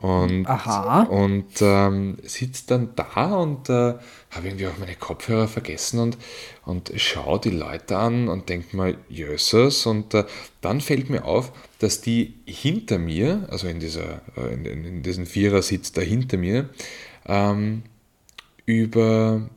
[0.00, 1.02] Und, Aha.
[1.02, 3.96] und ähm, sitzt dann da und äh,
[4.30, 6.16] habe irgendwie auch meine Kopfhörer vergessen und,
[6.64, 9.84] und schaue die Leute an und denke mal, Jösses.
[9.84, 10.24] Und äh,
[10.62, 15.02] dann fällt mir auf, dass die hinter mir, also in, dieser, äh, in, in, in
[15.02, 16.70] diesem Vierersitz da hinter mir,
[17.26, 17.82] ähm,
[18.64, 19.50] über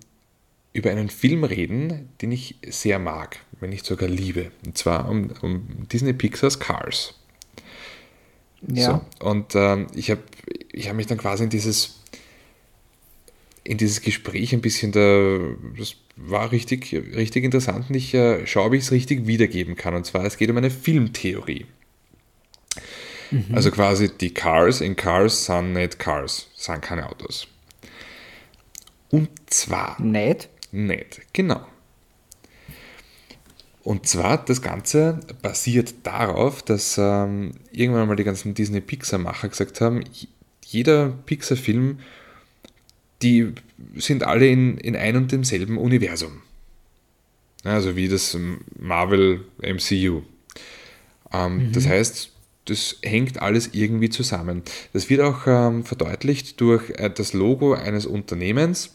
[0.73, 4.51] über einen Film reden, den ich sehr mag, wenn nicht sogar liebe.
[4.65, 7.13] Und zwar um, um Disney Pixars Cars.
[8.67, 9.06] Ja.
[9.19, 10.21] So, und ähm, ich habe
[10.71, 12.02] ich hab mich dann quasi in dieses,
[13.63, 15.39] in dieses Gespräch ein bisschen da,
[15.78, 19.95] das war richtig, richtig interessant und ich äh, schaue, ob ich es richtig wiedergeben kann.
[19.95, 21.65] Und zwar, es geht um eine Filmtheorie.
[23.52, 27.47] Also quasi die Cars in Cars sind nicht Cars, sind keine Autos.
[29.10, 30.49] Und zwar Nicht?
[30.71, 31.65] nicht, genau.
[33.83, 40.03] Und zwar, das Ganze basiert darauf, dass ähm, irgendwann mal die ganzen Disney-Pixar-Macher gesagt haben,
[40.65, 41.99] jeder Pixar-Film,
[43.21, 43.53] die
[43.95, 46.41] sind alle in, in ein und demselben Universum.
[47.63, 48.37] Also wie das
[48.79, 50.21] Marvel MCU.
[51.33, 52.31] Ähm, Das heißt,
[52.65, 54.63] das hängt alles irgendwie zusammen.
[54.93, 58.91] Das wird auch ähm, verdeutlicht durch äh, das Logo eines Unternehmens,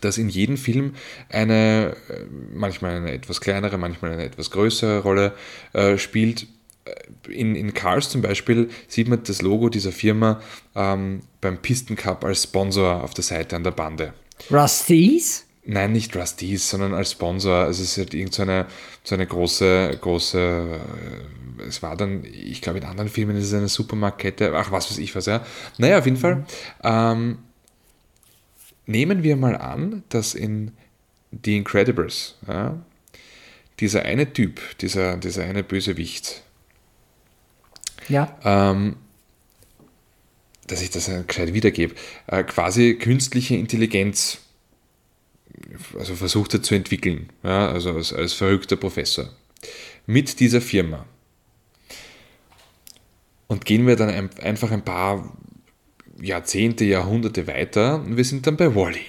[0.00, 0.94] das in jedem Film
[1.28, 5.32] eine, äh, manchmal eine etwas kleinere, manchmal eine etwas größere Rolle
[5.72, 6.46] äh, spielt.
[6.84, 10.40] Äh, In, in Cars zum Beispiel sieht man das Logo dieser Firma
[10.74, 14.12] ähm, beim Pisten Cup als Sponsor auf der Seite an der Bande.
[14.50, 15.46] Rusties?
[15.64, 17.54] Nein, nicht Rusty's, sondern als Sponsor.
[17.54, 18.66] Also es ist halt irgend so eine,
[19.04, 20.80] so eine große, große,
[21.60, 24.90] äh, es war dann, ich glaube in anderen Filmen ist es eine Supermarktkette, ach was
[24.90, 25.46] weiß ich was, ja.
[25.78, 26.44] Naja, auf jeden Fall.
[26.82, 27.38] Ähm,
[28.86, 30.72] nehmen wir mal an, dass in
[31.44, 32.80] The Incredibles, ja,
[33.80, 36.42] dieser eine Typ, dieser, dieser eine Bösewicht,
[38.08, 38.36] Ja.
[38.44, 38.96] ähm,
[40.66, 41.94] dass ich das äh, gescheit wiedergebe,
[42.26, 44.38] äh, quasi künstliche Intelligenz
[45.98, 49.28] also versucht er zu entwickeln, ja, also als, als verrückter Professor,
[50.06, 51.06] mit dieser Firma.
[53.46, 55.36] Und gehen wir dann ein, einfach ein paar
[56.22, 59.00] Jahrzehnte, Jahrhunderte weiter und wir sind dann bei Wally.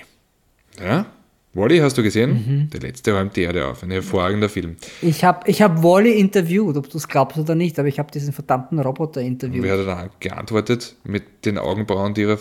[0.82, 1.06] Ja?
[1.54, 2.70] Wally hast du gesehen?
[2.74, 3.84] Der letzte räumt die Erde auf.
[3.84, 4.76] Ein hervorragender Film.
[5.04, 8.12] Ich habe ich hab Wally interviewt, ob du es glaubst oder nicht, aber ich habe
[8.12, 9.62] diesen verdammten Roboter interviewt.
[9.64, 12.40] Wer hat dann geantwortet mit den Augenbrauen, die ihrer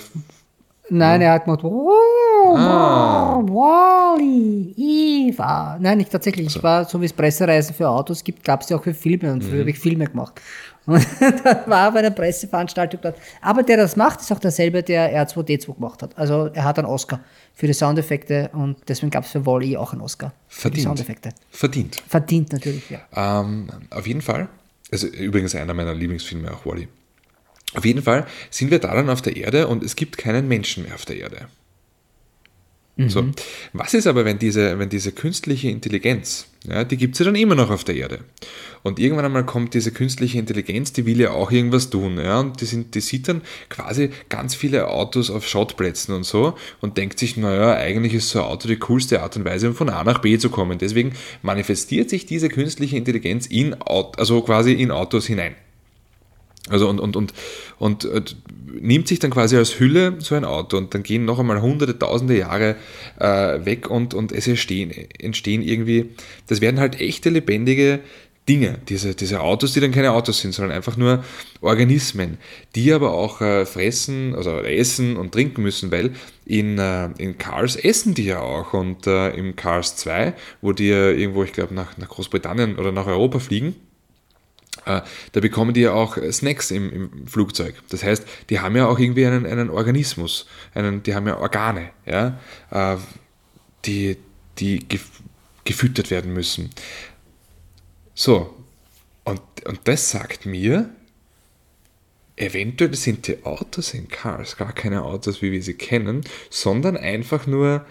[0.88, 1.90] Nein, er hat gemacht, oh,
[2.56, 3.40] Ah.
[3.46, 5.78] Wally, Eva.
[5.80, 6.56] Nein, nicht tatsächlich.
[6.56, 9.32] Ich war, so wie es Pressereisen für Autos gibt, gab es ja auch für Filme
[9.32, 10.40] und früher habe ich Filme gemacht.
[10.86, 11.06] Und
[11.44, 13.16] da war bei einer Presseveranstaltung dort.
[13.40, 16.16] Aber der das macht, ist auch derselbe, der R2D2 gemacht hat.
[16.18, 17.20] Also er hat einen Oscar
[17.54, 20.84] für die Soundeffekte und deswegen gab es für Wally auch einen Oscar für die Verdient.
[20.84, 21.28] Soundeffekte.
[21.50, 22.02] verdient.
[22.08, 23.00] Verdient natürlich, ja.
[23.14, 24.48] Ähm, auf jeden Fall,
[24.90, 26.88] also übrigens einer meiner Lieblingsfilme, auch Wally.
[27.74, 30.84] Auf jeden Fall sind wir da dann auf der Erde und es gibt keinen Menschen
[30.84, 31.46] mehr auf der Erde.
[32.98, 33.26] So.
[33.72, 37.34] Was ist aber, wenn diese, wenn diese künstliche Intelligenz, ja, die gibt es ja dann
[37.34, 38.20] immer noch auf der Erde.
[38.82, 42.18] Und irgendwann einmal kommt diese künstliche Intelligenz, die will ja auch irgendwas tun.
[42.18, 46.54] Ja, und die, sind, die sieht dann quasi ganz viele Autos auf Schrottplätzen und so
[46.80, 49.74] und denkt sich, naja, eigentlich ist so ein Auto die coolste Art und Weise, um
[49.74, 50.78] von A nach B zu kommen.
[50.78, 55.54] Deswegen manifestiert sich diese künstliche Intelligenz in, also quasi in Autos hinein.
[56.68, 57.34] Also und, und, und,
[57.78, 58.22] und äh,
[58.80, 61.98] nimmt sich dann quasi als Hülle so ein Auto und dann gehen noch einmal hunderte,
[61.98, 62.76] tausende Jahre
[63.18, 66.10] äh, weg und, und es entstehen, entstehen irgendwie,
[66.46, 68.00] das werden halt echte, lebendige
[68.48, 71.24] Dinge, diese, diese Autos, die dann keine Autos sind, sondern einfach nur
[71.60, 72.38] Organismen,
[72.74, 76.12] die aber auch äh, fressen, also essen und trinken müssen, weil
[76.44, 80.88] in, äh, in Cars essen die ja auch und äh, im Cars 2, wo die
[80.88, 83.76] ja irgendwo, ich glaube, nach, nach Großbritannien oder nach Europa fliegen,
[84.84, 87.74] da bekommen die ja auch Snacks im, im Flugzeug.
[87.90, 91.90] Das heißt, die haben ja auch irgendwie einen, einen Organismus, einen, die haben ja Organe,
[92.06, 92.38] ja,
[92.70, 92.96] äh,
[93.84, 94.16] die,
[94.58, 95.10] die gef
[95.64, 96.70] gefüttert werden müssen.
[98.14, 98.52] So,
[99.22, 100.90] und, und das sagt mir,
[102.36, 107.46] eventuell sind die Autos in Cars gar keine Autos, wie wir sie kennen, sondern einfach
[107.46, 107.86] nur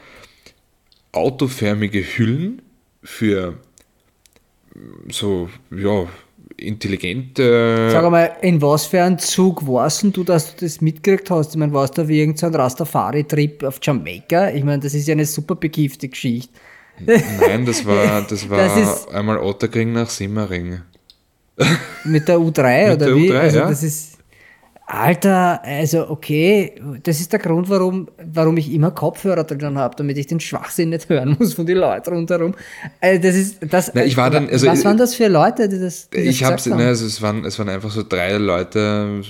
[1.13, 2.61] autoförmige Hüllen
[3.03, 3.57] für
[5.09, 6.07] so, ja,
[6.61, 7.89] intelligente.
[7.91, 11.51] Sag einmal, in was für einem Zug warst denn du, dass du das mitgekriegt hast?
[11.51, 14.49] Ich meine, warst du wie irgendein Rastafari-Trip auf Jamaika?
[14.51, 16.53] Ich meine, das ist ja eine super bekiefte Geschichte.
[17.05, 20.81] Nein, das war, das war Das einmal Otterkring nach Simmering.
[22.05, 23.31] Mit der U3 Mit oder der wie?
[23.31, 23.69] U3, also ja.
[23.69, 24.10] das ist.
[24.87, 30.17] Alter, also okay, das ist der Grund, warum, warum ich immer Kopfhörer drin habe, damit
[30.17, 32.55] ich den Schwachsinn nicht hören muss von den Leuten rundherum.
[32.99, 33.91] Also das ist das.
[33.93, 36.09] Na, ich war dann- also- was waren das für Leute, die das?
[36.09, 39.21] Die Ich habe, ne, also es waren, es waren einfach so drei Leute,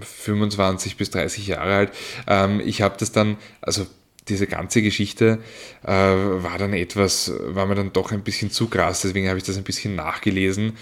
[0.00, 1.92] 25 bis 30 Jahre alt.
[2.26, 3.86] Ähm, ich habe das dann, also
[4.28, 5.38] diese ganze Geschichte
[5.84, 9.44] äh, war dann etwas, war mir dann doch ein bisschen zu krass, deswegen habe ich
[9.44, 10.74] das ein bisschen nachgelesen.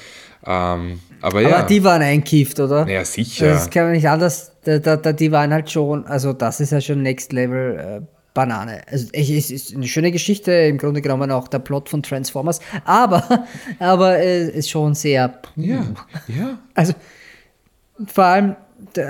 [0.46, 2.86] Ähm, aber ja, Aber die waren einkifft, oder?
[2.88, 3.48] ja sicher.
[3.48, 4.52] Das kann man nicht anders.
[4.64, 8.06] Da, da, da, die waren halt schon, also das ist ja schon Next Level äh,
[8.34, 8.82] Banane.
[8.90, 13.46] Also es ist eine schöne Geschichte, im Grunde genommen auch der Plot von Transformers, aber,
[13.78, 15.40] aber es ist schon sehr.
[15.56, 15.84] Ja,
[16.28, 16.58] ja.
[16.74, 16.92] Also
[18.06, 18.56] vor allem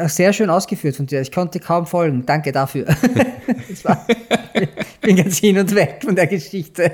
[0.07, 1.20] sehr schön ausgeführt von dir.
[1.20, 2.25] Ich konnte kaum folgen.
[2.25, 2.87] Danke dafür.
[3.83, 4.07] war,
[4.55, 6.92] ich bin ganz hin und weg von der Geschichte.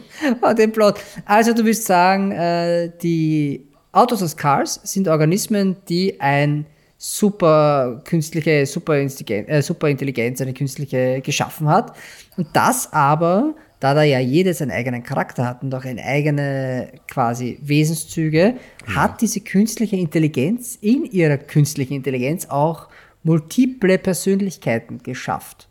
[0.40, 1.00] und dem Plot.
[1.24, 8.64] Also du willst sagen, äh, die Autos als Cars sind Organismen, die ein super künstliche,
[8.64, 11.96] super, äh, super Intelligenz, eine künstliche geschaffen hat.
[12.36, 16.92] Und das aber, da da ja jedes einen eigenen Charakter hat und auch eine eigene
[17.10, 18.54] quasi Wesenszüge,
[18.86, 18.94] ja.
[18.94, 22.88] hat diese künstliche Intelligenz in ihrer künstlichen Intelligenz auch
[23.24, 25.68] multiple Persönlichkeiten geschafft.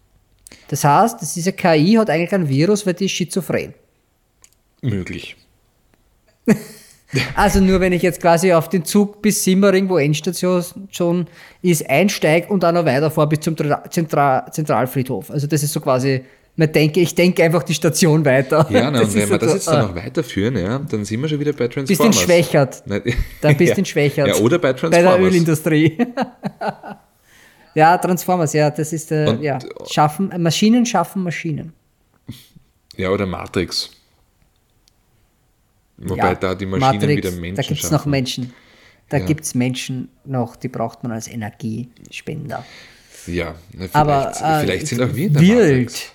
[0.67, 3.73] Das heißt, diese KI hat eigentlich ein Virus, weil die ist schizophren.
[4.81, 5.35] Möglich.
[7.35, 11.27] Also nur wenn ich jetzt quasi auf den Zug bis Simmering, wo Endstation schon
[11.61, 13.55] ist, einsteige und dann noch weiterfahre bis zum
[13.89, 15.29] Zentral Zentralfriedhof.
[15.29, 16.23] Also das ist so quasi,
[16.55, 18.65] man denke, ich denke einfach die Station weiter.
[18.69, 21.39] Ja, na, und wenn wir das jetzt dann noch weiterführen, ja, dann sind wir schon
[21.39, 22.15] wieder bei Transformers.
[22.15, 22.83] Bist schwächert.
[23.41, 23.85] Dann bist du ja.
[23.85, 24.27] schwächert.
[24.27, 25.11] Ja, oder bei Transformers.
[25.11, 25.97] Bei der Ölindustrie.
[27.75, 31.73] ja, Transformers, ja, das ist, äh, ja, schaffen, Maschinen schaffen Maschinen.
[32.95, 33.89] Ja, oder Matrix.
[36.03, 38.53] Wobei ja, da die Maschinen Matrix, wieder Menschen Da gibt es noch Menschen.
[39.09, 39.25] Da ja.
[39.25, 42.65] gibt es Menschen noch, die braucht man als Energiespender.
[43.27, 45.59] Ja, vielleicht, Aber, äh, vielleicht sind auch wir in der wild.
[45.59, 46.11] Matrix.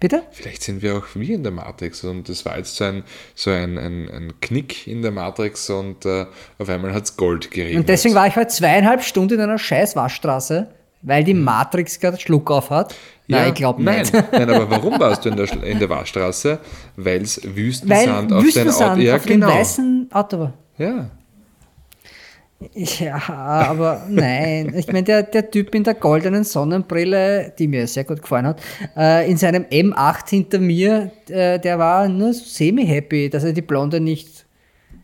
[0.00, 0.22] Bitte?
[0.30, 3.50] Vielleicht sind wir auch wir in der Matrix und das war jetzt so ein, so
[3.50, 6.24] ein, ein, ein Knick in der Matrix und äh,
[6.58, 7.80] auf einmal hat es Gold geregnet.
[7.80, 10.68] Und deswegen war ich heute zweieinhalb Stunden in einer scheiß Waschstraße,
[11.02, 12.94] weil die Matrix gerade Schluck auf hat.
[13.30, 14.12] Nein, ja, ich glaube nicht.
[14.12, 16.58] Nein, nein, aber warum warst du in der, in der Waschstraße?
[16.96, 19.46] Weil es Wüstensand Weil auf Wüstensand dein Auto ja, auf genau.
[19.46, 20.52] dem weißen Auto war.
[20.78, 21.10] Ja.
[22.74, 24.74] Ja, aber nein.
[24.76, 28.60] Ich meine, der, der Typ in der goldenen Sonnenbrille, die mir sehr gut gefallen hat,
[28.96, 33.98] äh, in seinem M8 hinter mir, äh, der war nur semi-happy, dass er die Blonde
[34.00, 34.44] nicht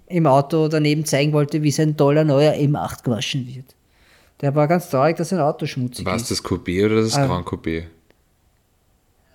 [0.06, 3.74] im Auto daneben zeigen wollte, wie sein toller neuer M8 gewaschen wird.
[4.42, 6.30] Der war ganz traurig, dass sein Auto schmutzig war ist.
[6.30, 7.84] War es das Coupé oder das äh, Grand Coupé?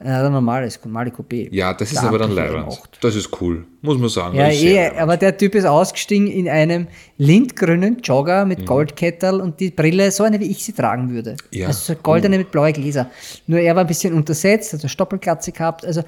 [0.04, 1.48] Ja, der normale, normale Coupé.
[1.52, 2.80] Ja, das ist aber dann leibend.
[3.02, 4.36] Das ist cool, muss man sagen.
[4.36, 6.88] Ja, eh, aber der Typ ist ausgestiegen in einem
[7.18, 8.66] lindgrünen Jogger mit mhm.
[8.66, 11.36] Goldkettel und die Brille, so eine, wie ich sie tragen würde.
[11.52, 11.68] Ja.
[11.68, 12.44] Also so goldene mhm.
[12.44, 13.10] mit blauen Gläser.
[13.48, 15.86] Nur er war ein bisschen untersetzt, hat eine Stoppelkatze gehabt.
[15.86, 16.04] Also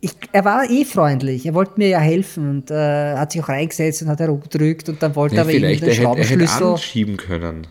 [0.00, 1.44] ich, er war eh freundlich.
[1.44, 5.02] Er wollte mir ja helfen und äh, hat sich auch reingesetzt und hat herumgedrückt und
[5.02, 6.40] dann wollte ja, er aber irgendwie den Schraubenschlüssel...
[6.40, 7.66] Er hätte anschieben können.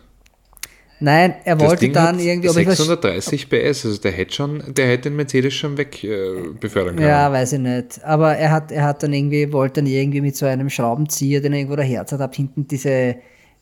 [1.00, 2.48] Nein, er wollte dann irgendwie.
[2.48, 7.08] 630 PS, also der hätte schon, der hätte den Mercedes schon weg äh, befördern können.
[7.08, 8.04] Ja, weiß ich nicht.
[8.04, 11.52] Aber er hat, er hat dann irgendwie, wollte dann irgendwie mit so einem Schraubenzieher, den
[11.52, 13.16] er irgendwo der Herz hat, ab hinten diese,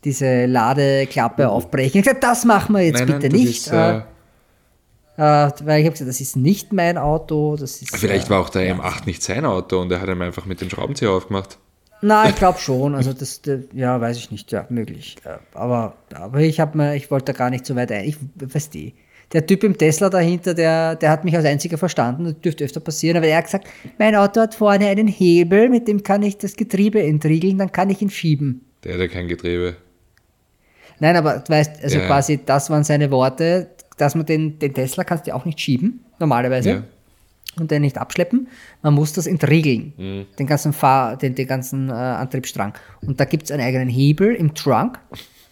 [0.05, 1.99] diese Ladeklappe aufbrechen.
[1.99, 3.66] Ich gesagt, das machen wir jetzt nein, bitte nein, nicht.
[3.66, 4.03] Ist, äh,
[5.16, 7.57] äh, weil ich habe gesagt, das ist nicht mein Auto.
[7.57, 10.47] Das ist, Vielleicht war auch der M8 nicht sein Auto und er hat ihm einfach
[10.47, 11.59] mit dem Schraubenzieher aufgemacht.
[12.03, 12.97] Na, ich glaube schon.
[12.97, 13.41] Also das,
[13.73, 15.17] ja, weiß ich nicht, ja, möglich.
[15.55, 18.05] Aber, aber ich habe mir, ich wollte da gar nicht so weit ein.
[18.05, 18.95] Ich weiß die.
[19.33, 22.81] Der Typ im Tesla dahinter, der, der hat mich als einziger verstanden, das dürfte öfter
[22.81, 23.67] passieren, aber er hat gesagt,
[23.99, 27.88] mein Auto hat vorne einen Hebel, mit dem kann ich das Getriebe entriegeln, dann kann
[27.88, 28.67] ich ihn schieben.
[28.85, 29.77] Der hat ja kein Getriebe.
[31.01, 32.07] Nein, aber du weißt, also ja.
[32.07, 36.05] quasi, das waren seine Worte, dass man den, den Tesla kannst du auch nicht schieben,
[36.19, 36.71] normalerweise.
[36.71, 36.85] Ja
[37.59, 38.49] und den nicht abschleppen.
[38.83, 40.27] Man muss das entriegeln, mhm.
[40.38, 42.75] den ganzen, Fahr den, den ganzen äh, Antriebsstrang.
[43.03, 44.99] Und da gibt es einen eigenen Hebel im Trunk,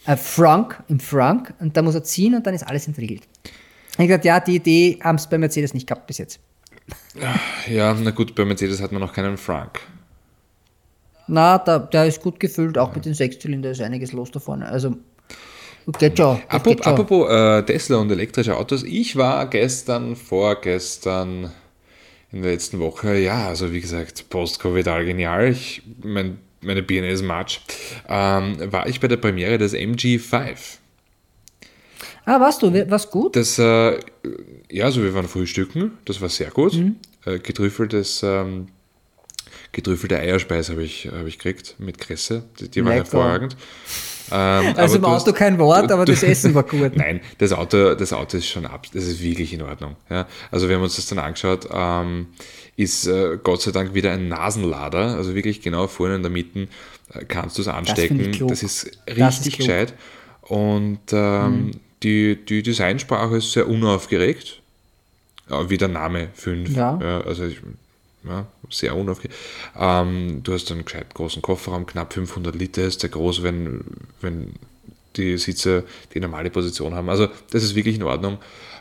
[0.07, 3.23] äh, Frunk, im Frunk, und da muss er ziehen und dann ist alles entriegelt.
[3.93, 6.41] Ich habe gesagt, ja, die Idee haben es bei Mercedes nicht gehabt bis jetzt.
[7.69, 9.81] Ja, na gut, bei Mercedes hat man noch keinen Frunk.
[11.27, 12.95] Na, da, der ist gut gefüllt, auch ja.
[12.95, 14.67] mit den Sechszylinder ist einiges los da vorne.
[14.67, 14.97] Also
[15.99, 16.41] Geht schon.
[16.49, 21.51] Apropos, apropos äh, Tesla und elektrische Autos, ich war gestern, vorgestern
[22.33, 23.19] in der letzten Woche.
[23.19, 25.51] Ja, also wie gesagt, Post-Covid all genial.
[25.51, 27.61] Ich, mein, meine Birne ist Matsch.
[28.09, 30.79] Ähm, war ich bei der Premiere des MG5.
[32.25, 32.73] Ah, warst du?
[32.91, 33.35] Was gut?
[33.35, 33.99] Das, äh,
[34.71, 36.75] ja, also wir waren frühstücken, das war sehr gut.
[36.75, 36.97] Mhm.
[37.25, 38.69] Äh, getrüffeltes, ähm,
[39.73, 42.45] getrüffelte Eierspeise habe ich, hab ich gekriegt mit Kresse.
[42.61, 43.57] Die, die war hervorragend.
[44.33, 46.93] Ähm, also im Auto hast, kein Wort, du, aber das Essen war gut.
[46.97, 49.97] Nein, das Auto, das Auto ist schon ab, das ist wirklich in Ordnung.
[50.09, 50.27] Ja?
[50.51, 52.29] Also wir haben uns das dann angeschaut, ähm,
[52.77, 56.69] ist äh, Gott sei Dank wieder ein Nasenlader, also wirklich genau vorne in der Mitte
[57.13, 58.33] äh, kannst du es anstecken.
[58.49, 59.95] Das, das, ist richtig das gescheit.
[60.43, 61.71] Und ähm, mhm.
[62.03, 64.61] die, die Designsprache ist sehr unaufgeregt,
[65.69, 66.71] wie der Name 5.
[66.77, 66.99] Ja.
[67.03, 67.61] ja also ich,
[68.25, 69.35] ja, sehr unaufgeregt.
[69.79, 73.85] Ähm, du hast einen gescheit großen Kofferraum, knapp 500 Liter ist der groß, wenn,
[74.21, 74.55] wenn
[75.17, 77.09] die Sitze die normale Position haben.
[77.09, 78.39] Also das ist wirklich in Ordnung.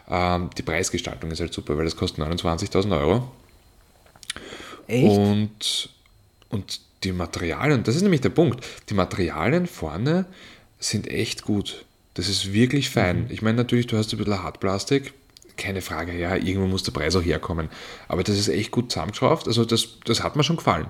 [0.09, 3.31] Ähm, die Preisgestaltung ist halt super, weil das kostet 29.000 Euro.
[4.87, 5.17] Echt?
[5.17, 5.89] Und,
[6.49, 10.25] und die Materialien, das ist nämlich der Punkt, die Materialien vorne
[10.79, 11.85] sind echt gut.
[12.15, 13.27] Das ist wirklich fein.
[13.29, 15.13] Ich meine, natürlich, du hast ein bisschen Hartplastik,
[15.59, 17.69] keine Frage, ja, irgendwo muss der Preis auch herkommen.
[18.07, 19.47] Aber das ist echt gut zusammengeschraubt.
[19.47, 20.87] Also das, das hat mir schon gefallen.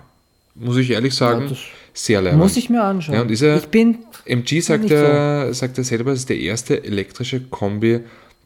[0.56, 1.60] Muss ich ehrlich sagen, das
[1.94, 2.42] sehr leibend.
[2.42, 3.16] Muss ich mir anschauen.
[3.16, 6.40] Ja, und ist er, ich bin MG sagt er, sagt er selber, es ist der
[6.40, 8.02] erste elektrische Kombi,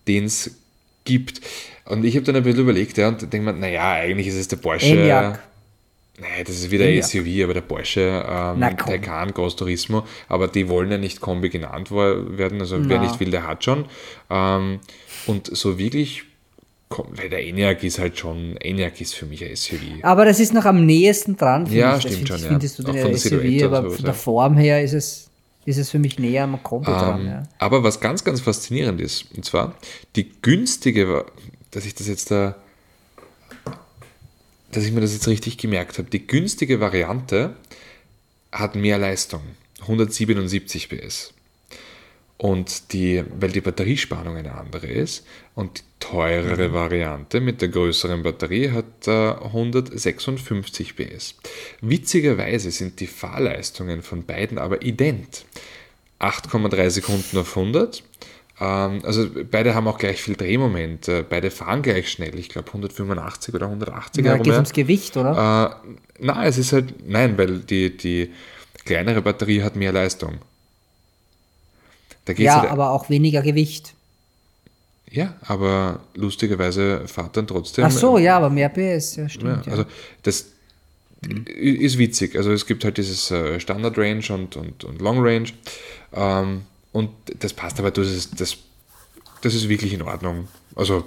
[0.07, 0.51] den es
[1.05, 1.41] gibt.
[1.86, 4.47] Und ich habe dann ein bisschen überlegt ja, und denke mir, naja, eigentlich ist es
[4.47, 4.86] der Porsche.
[4.86, 5.39] Enyaq.
[6.20, 7.05] Nein, das ist wieder Enyaq.
[7.05, 8.59] SUV, aber der Porsche ähm.
[8.78, 13.03] Taycan Gross Turismo, aber die wollen ja nicht Kombi genannt werden, also wer Na.
[13.07, 13.86] nicht will, der hat schon.
[14.30, 14.80] Ähm,
[15.26, 16.24] und so wirklich,
[16.89, 19.80] weil der Enyaq ist halt schon, Enyaq ist für mich ein SUV.
[20.03, 21.66] Aber das ist noch am nächsten dran.
[21.72, 22.03] Ja, ich.
[22.03, 22.47] Das stimmt find- schon, ja.
[22.49, 24.05] Findest du Auch den von der SUV, aber sowas, von ja.
[24.05, 25.30] der Form her ist es,
[25.66, 27.22] ist es für mich näher am Kombi dran.
[27.22, 27.43] Ähm, Ja.
[27.57, 29.74] Aber was ganz, ganz faszinierend ist, und zwar
[30.16, 31.26] die günstige,
[31.72, 32.55] dass ich das jetzt da,
[34.76, 37.55] dass ich mir das jetzt richtig gemerkt habe, die günstige Variante
[38.51, 39.41] hat mehr Leistung,
[39.82, 41.34] 177 PS.
[42.38, 48.21] Und die, weil die Batteriespannung eine andere ist und die teurere Variante mit der größeren
[48.24, 51.36] Batterie hat äh, 156 PS.
[51.80, 55.45] Witzigerweise sind die Fahrleistungen von beiden aber ident.
[56.19, 58.03] 8,3 Sekunden auf 100.
[58.59, 61.07] Ähm, also beide haben auch gleich viel Drehmoment.
[61.07, 62.37] Äh, beide fahren gleich schnell.
[62.37, 64.59] Ich glaube 185 oder 180 Da herum, geht es ja.
[64.59, 65.81] ums Gewicht, oder?
[65.85, 68.31] Äh, na, es ist halt, nein, weil die, die
[68.85, 70.39] kleinere Batterie hat mehr Leistung.
[72.37, 73.95] Ja, halt, aber auch weniger Gewicht.
[75.11, 77.83] ja, aber lustigerweise fahrt dann trotzdem.
[77.83, 79.65] Ach so, ja, aber mehr PS, ja, stimmt.
[79.65, 79.85] Ja, Ja, also
[80.21, 80.45] das
[81.47, 82.35] ist witzig.
[82.35, 85.49] Also es gibt halt dieses äh, Standard Range und, und, und Long Range.
[86.13, 86.63] Ähm,
[86.93, 88.57] und das passt, aber das ist, das,
[89.41, 90.47] das ist wirklich in Ordnung.
[90.75, 91.03] Also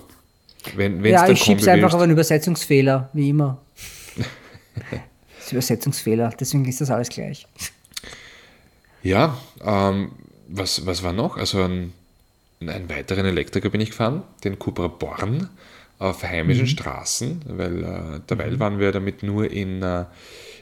[0.75, 3.63] wenn wenn ja ich schieb's Kombi einfach auf einen Übersetzungsfehler, wie immer.
[4.75, 7.47] das ist Übersetzungsfehler, deswegen ist das alles gleich.
[9.03, 10.11] Ja, ähm,
[10.49, 11.37] was, was war noch?
[11.37, 11.93] Also ein,
[12.61, 15.49] einen weiteren Elektriker bin ich gefahren, den Cupra Born
[15.99, 16.69] auf heimischen Mhm.
[16.69, 20.05] Straßen, weil äh, derweil waren wir damit nur in, äh,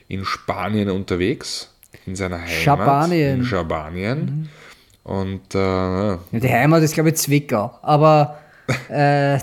[0.09, 1.71] in Spanien unterwegs,
[2.07, 2.63] in seiner Heimat.
[2.63, 3.39] Schabanien.
[3.41, 4.49] In Schabanien.
[5.05, 7.79] Und äh, Ja, die Heimat ist, glaube ich, Zwickau.
[7.83, 8.39] Aber
[8.91, 9.37] äh,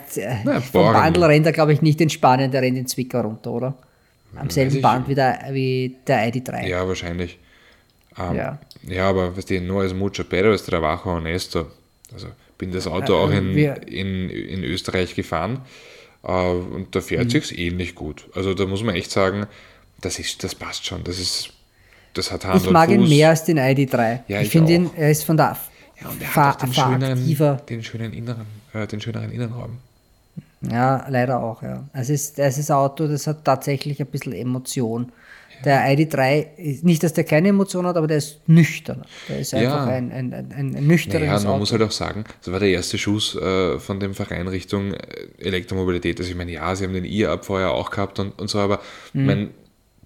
[0.43, 0.93] Na, vom Born.
[0.93, 3.77] Bandel rennt er, glaube ich, nicht in Spanien, der rennt in Zwickau runter, oder?
[4.35, 6.65] Am selben ich- Band wie der, wie der ID3.
[6.67, 7.37] ja, wahrscheinlich.
[8.17, 8.59] Ähm, Ja.
[8.87, 11.67] ja, aber weißt du, no es mucho pero es trabajo honesto.
[12.13, 15.61] Also bin das Auto Äh, auch in, in, in Österreich gefahren
[16.23, 17.03] äh, und da Mhm.
[17.03, 18.27] fährt sich's ähnlich gut.
[18.33, 19.45] Also da muss man echt sagen,
[20.01, 21.03] das ist, das passt schon.
[21.03, 21.51] Das ist,
[22.13, 24.19] das hat Hand Ich mag ihn mehr als den ID3.
[24.27, 25.57] Ja, ich ich finde ihn, er ist von der
[26.01, 27.61] ja, und er hat den schöneren, fahraktiver.
[27.69, 29.77] den schönen inneren, äh, den schöneren Innenraum.
[30.61, 31.83] Ja, leider auch, ja.
[31.93, 35.11] Es ist, es ist ein Auto, das hat tatsächlich ein bisschen Emotion.
[35.65, 39.03] Der ID3, ist- nicht, dass der keine Emotion hat, aber der ist nüchtern.
[39.29, 39.91] Der ist einfach Ja.
[39.93, 41.59] ein, ein, ein, ein, nüchternes Naja, man Auto.
[41.59, 44.97] muss halt auch sagen, das war der erste Schuss äh, von dem Verein Richtung äh,
[45.39, 46.19] Elektromobilität.
[46.19, 48.79] Also ich meine, ja, sie haben den i-Up vorher auch gehabt und, und so, aber
[49.13, 49.25] Mhm.
[49.25, 49.49] mein,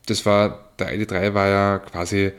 [0.08, 2.32] das war, der ID3 war ja quasi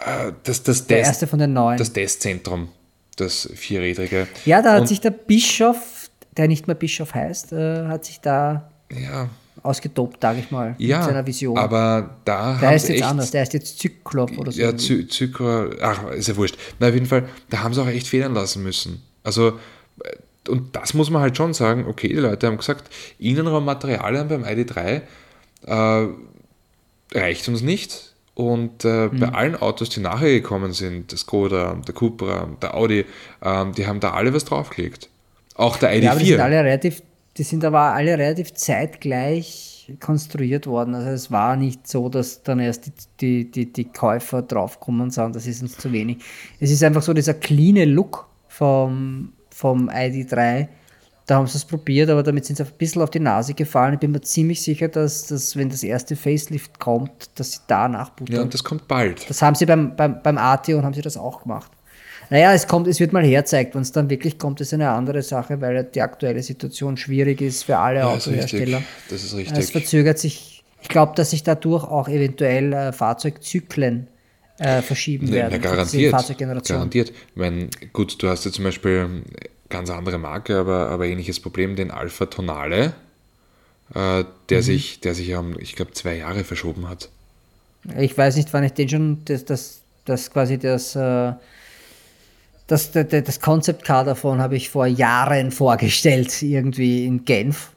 [0.00, 1.78] äh, das, das, der Test, erste von den neuen.
[1.78, 2.68] das Testzentrum,
[3.16, 4.26] das vierrädrige.
[4.44, 8.20] ja, da hat und, sich der Bischof, der nicht mehr Bischof heißt, äh, hat sich
[8.20, 9.28] da ja,
[9.62, 11.58] ausgetobt, sage ich mal, ja, mit seiner Vision.
[11.58, 14.60] aber da der sie jetzt echt anders, der ist jetzt Zyklop oder so.
[14.60, 16.56] Ja, Zy Zyko, ach, ist ja wurscht.
[16.78, 19.02] Na, auf jeden Fall, da haben sie auch echt federn lassen müssen.
[19.22, 19.58] Also,
[20.02, 24.44] äh, und das muss man halt schon sagen, okay, die Leute haben gesagt, Innenraummaterialien beim
[24.44, 25.02] ID3
[25.66, 26.08] äh,
[27.14, 28.14] reicht uns nicht.
[28.34, 29.34] Und äh, bei Mhm.
[29.34, 33.04] allen Autos, die nachher gekommen sind, der Skoda, der Cupra, der Audi,
[33.42, 35.10] ähm, die haben da alle was draufgelegt.
[35.56, 36.02] Auch der ID4.
[36.02, 37.02] Ja, die sind alle relativ,
[37.36, 40.94] die sind aber alle relativ zeitgleich konstruiert worden.
[40.94, 45.10] Also es war nicht so, dass dann erst die, die, die, die Käufer draufkommen und
[45.12, 46.18] sagen, das ist uns zu wenig.
[46.60, 50.68] Es ist einfach so dieser cleane Look vom, vom ID3.
[51.30, 53.94] Da haben sie es probiert, aber damit sind sie ein bisschen auf die Nase gefallen.
[53.94, 57.86] Ich bin mir ziemlich sicher, dass, dass wenn das erste Facelift kommt, dass sie da
[57.86, 58.34] nachbuttern.
[58.36, 59.30] ja, und das kommt bald.
[59.30, 61.70] Das haben sie beim, beim, beim Arteo haben sie das auch gemacht.
[62.30, 63.76] Naja, es kommt, es wird mal herzeigt.
[63.76, 67.40] Wenn es dann wirklich kommt, ist eine andere Sache, weil ja die aktuelle Situation schwierig
[67.40, 68.78] ist für alle Ja, ist Autohersteller.
[68.78, 68.86] richtig.
[69.08, 69.66] Das ist Es richtig.
[69.72, 70.64] verzögert sich.
[70.82, 74.08] Ich glaube, dass sich dadurch auch eventuell äh, Fahrzeugzyklen
[74.58, 75.52] äh, verschieben Ja, werden.
[75.52, 76.10] für diese garantiert.
[76.10, 76.76] Fahrzeuggeneration.
[76.76, 77.12] Garantiert.
[77.36, 79.22] Wenn, gut, du hast ja zum Beispiel
[79.70, 82.94] ganz andere Marke, aber, aber ähnliches Problem, den Alpha Tonale,
[83.94, 84.62] äh, der, Mhm.
[84.62, 87.08] sich, der sich ja um, ich glaube, zwei Jahre verschoben hat.
[87.98, 91.32] Ich weiß nicht, wann ich den schon, das, das, das quasi das, äh,
[92.66, 97.70] das, das, das Concept Car davon habe ich vor Jahren vorgestellt, irgendwie in Genf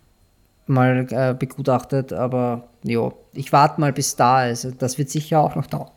[0.67, 4.65] mal äh, begutachtet, aber ja, ich warte mal bis da ist.
[4.65, 5.91] Also das wird sicher auch noch dau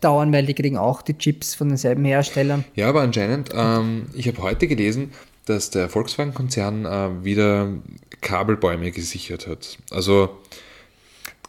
[0.00, 2.64] dauern, weil die kriegen auch die Chips von denselben Herstellern.
[2.74, 5.12] Ja, aber anscheinend, ähm, ich habe heute gelesen,
[5.46, 7.68] dass der Volkswagen-Konzern äh, wieder
[8.20, 9.78] Kabelbäume gesichert hat.
[9.90, 10.30] Also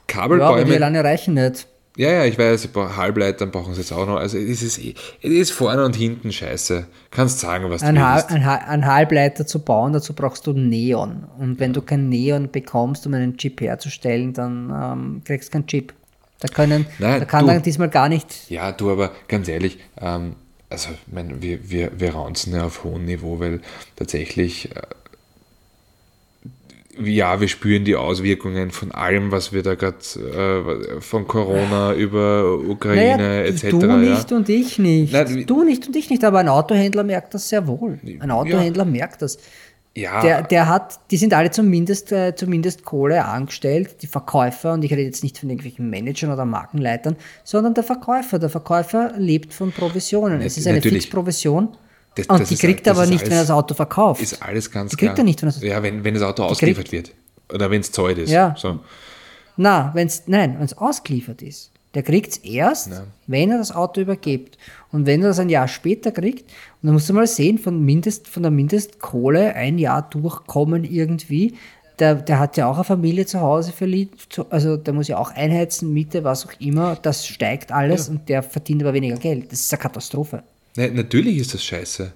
[0.08, 0.52] Kabelbäume.
[0.52, 1.68] Ja, aber die alleine reichen nicht.
[1.98, 4.18] Ja, ja, ich weiß, ein Halbleitern brauchen sie jetzt auch noch.
[4.18, 6.86] Also es ist, es ist vorne und hinten scheiße.
[7.10, 8.30] Kannst sagen, was ein du willst.
[8.30, 11.24] Ein, ein Halbleiter zu bauen, dazu brauchst du Neon.
[11.40, 15.66] Und wenn du kein Neon bekommst, um einen Chip herzustellen, dann ähm, kriegst du keinen
[15.66, 15.92] Chip.
[16.40, 18.50] Da, können, Nein, da kann du, dann diesmal gar nicht.
[18.50, 20.36] Ja, du, aber ganz ehrlich, ähm,
[20.70, 23.62] also ich meine, wir, wir, wir raunzen ja auf hohem Niveau, weil
[23.96, 24.82] tatsächlich äh,
[27.04, 29.98] ja, wir spüren die Auswirkungen von allem, was wir da gerade
[30.98, 33.70] äh, von Corona über Ukraine naja, etc.
[33.70, 34.38] Du nicht ja.
[34.38, 35.14] und ich nicht.
[35.14, 38.00] Nein, du nicht und ich nicht, aber ein Autohändler merkt das sehr wohl.
[38.20, 38.90] Ein Autohändler ja.
[38.90, 39.38] merkt das.
[39.98, 40.22] Ja.
[40.22, 44.92] Der, der hat, die sind alle zumindest, äh, zumindest Kohle angestellt, die Verkäufer, und ich
[44.92, 48.38] rede jetzt nicht von irgendwelchen Managern oder Markenleitern, sondern der Verkäufer.
[48.38, 50.42] Der Verkäufer lebt von Provisionen.
[50.42, 51.70] Es ist eine Fixprovision.
[52.14, 54.22] Das, und das die kriegt er aber nicht, alles, wenn er das Auto verkauft.
[54.22, 55.18] Ist alles ganz die kriegt klar.
[55.18, 57.56] er nicht, wenn das Ja, wenn, wenn das Auto ausgeliefert kriegt, wird.
[57.56, 58.30] Oder wenn es zahlt ist.
[58.30, 58.56] Ja.
[58.56, 58.80] So.
[59.56, 61.72] Na, wenn's, nein, wenn es ausgeliefert ist.
[61.96, 63.04] Der kriegt es erst, ja.
[63.26, 64.60] wenn er das Auto übergibt.
[64.92, 66.44] Und wenn er das ein Jahr später kriegt,
[66.82, 71.56] und dann musst du mal sehen, von, Mindest, von der Mindestkohle ein Jahr durchkommen irgendwie,
[72.00, 74.10] der, der hat ja auch eine Familie zu Hause verliehen,
[74.50, 78.14] also der muss ja auch einheizen, Miete, was auch immer, das steigt alles ja.
[78.14, 79.52] und der verdient aber weniger Geld.
[79.52, 80.44] Das ist eine Katastrophe.
[80.76, 82.14] Nee, natürlich ist das scheiße.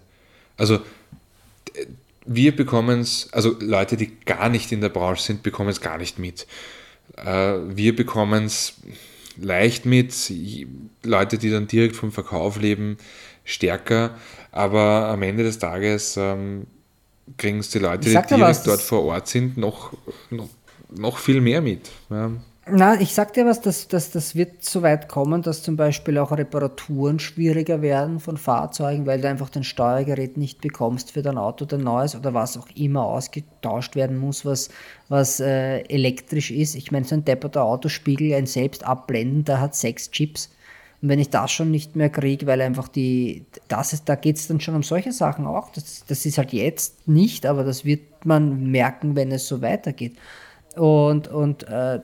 [0.57, 0.79] Also
[2.25, 5.97] wir bekommen es, also Leute, die gar nicht in der Branche sind, bekommen es gar
[5.97, 6.45] nicht mit.
[7.17, 8.73] Äh, wir bekommen es
[9.37, 10.13] leicht mit,
[11.03, 12.97] Leute, die dann direkt vom Verkauf leben,
[13.43, 14.15] stärker,
[14.51, 16.67] aber am Ende des Tages ähm,
[17.37, 19.93] kriegen es die Leute, die direkt was, dort vor Ort sind, noch,
[20.29, 20.49] noch,
[20.89, 21.89] noch viel mehr mit.
[22.09, 22.31] Ja.
[22.67, 26.19] Na, ich sag dir was, das, das, das wird so weit kommen, dass zum Beispiel
[26.19, 31.39] auch Reparaturen schwieriger werden von Fahrzeugen, weil du einfach dein Steuergerät nicht bekommst für dein
[31.39, 34.69] Auto, dein neues oder was auch immer ausgetauscht werden muss, was,
[35.09, 36.75] was äh, elektrisch ist.
[36.75, 40.51] Ich meine, so ein depperter Autospiegel, ein selbst abblenden, der hat sechs Chips.
[41.01, 44.37] Und wenn ich das schon nicht mehr kriege, weil einfach die, das ist, da geht
[44.37, 45.71] es dann schon um solche Sachen auch.
[45.71, 50.15] Das, das ist halt jetzt nicht, aber das wird man merken, wenn es so weitergeht.
[50.75, 52.01] Und, und äh,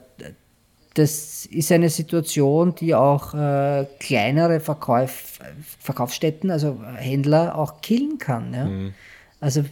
[0.98, 5.40] das ist eine Situation, die auch äh, kleinere Verkauf,
[5.80, 8.54] Verkaufsstätten, also Händler, auch killen kann.
[8.54, 8.66] Ja?
[8.66, 8.94] Mhm.
[9.40, 9.64] Also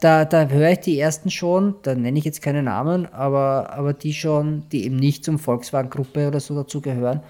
[0.00, 3.94] da, da höre ich die ersten schon, da nenne ich jetzt keine Namen, aber, aber
[3.94, 7.20] die schon, die eben nicht zum Volkswagen-Gruppe oder so dazu gehören,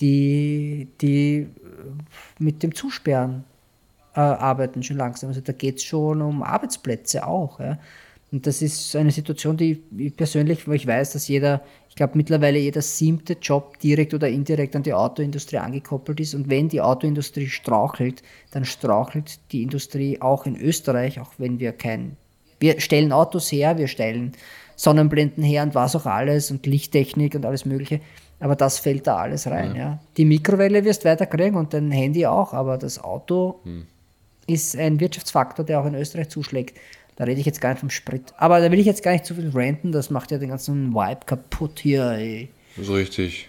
[0.00, 1.46] die, die
[2.40, 3.44] mit dem Zusperren
[4.16, 5.28] äh, arbeiten schon langsam.
[5.28, 7.60] Also da geht es schon um Arbeitsplätze auch.
[7.60, 7.78] Ja?
[8.34, 12.14] Und das ist eine Situation, die ich persönlich, wo ich weiß, dass jeder, ich glaube
[12.16, 16.34] mittlerweile jeder siebte Job direkt oder indirekt an die Autoindustrie angekoppelt ist.
[16.34, 21.70] Und wenn die Autoindustrie strauchelt, dann strauchelt die Industrie auch in Österreich, auch wenn wir
[21.70, 22.16] kein,
[22.58, 24.32] wir stellen Autos her, wir stellen
[24.74, 28.00] Sonnenblenden her und was auch alles und Lichttechnik und alles Mögliche.
[28.40, 29.76] Aber das fällt da alles rein.
[29.76, 29.78] Ja.
[29.78, 29.98] ja.
[30.16, 33.86] Die Mikrowelle wirst du weiter kriegen und dein Handy auch, aber das Auto hm.
[34.48, 36.76] ist ein Wirtschaftsfaktor, der auch in Österreich zuschlägt.
[37.16, 38.34] Da rede ich jetzt gar nicht vom Sprit.
[38.36, 40.92] Aber da will ich jetzt gar nicht zu viel ranten, das macht ja den ganzen
[40.92, 42.10] Vibe kaputt hier.
[42.10, 42.48] Ey.
[42.80, 43.48] So richtig.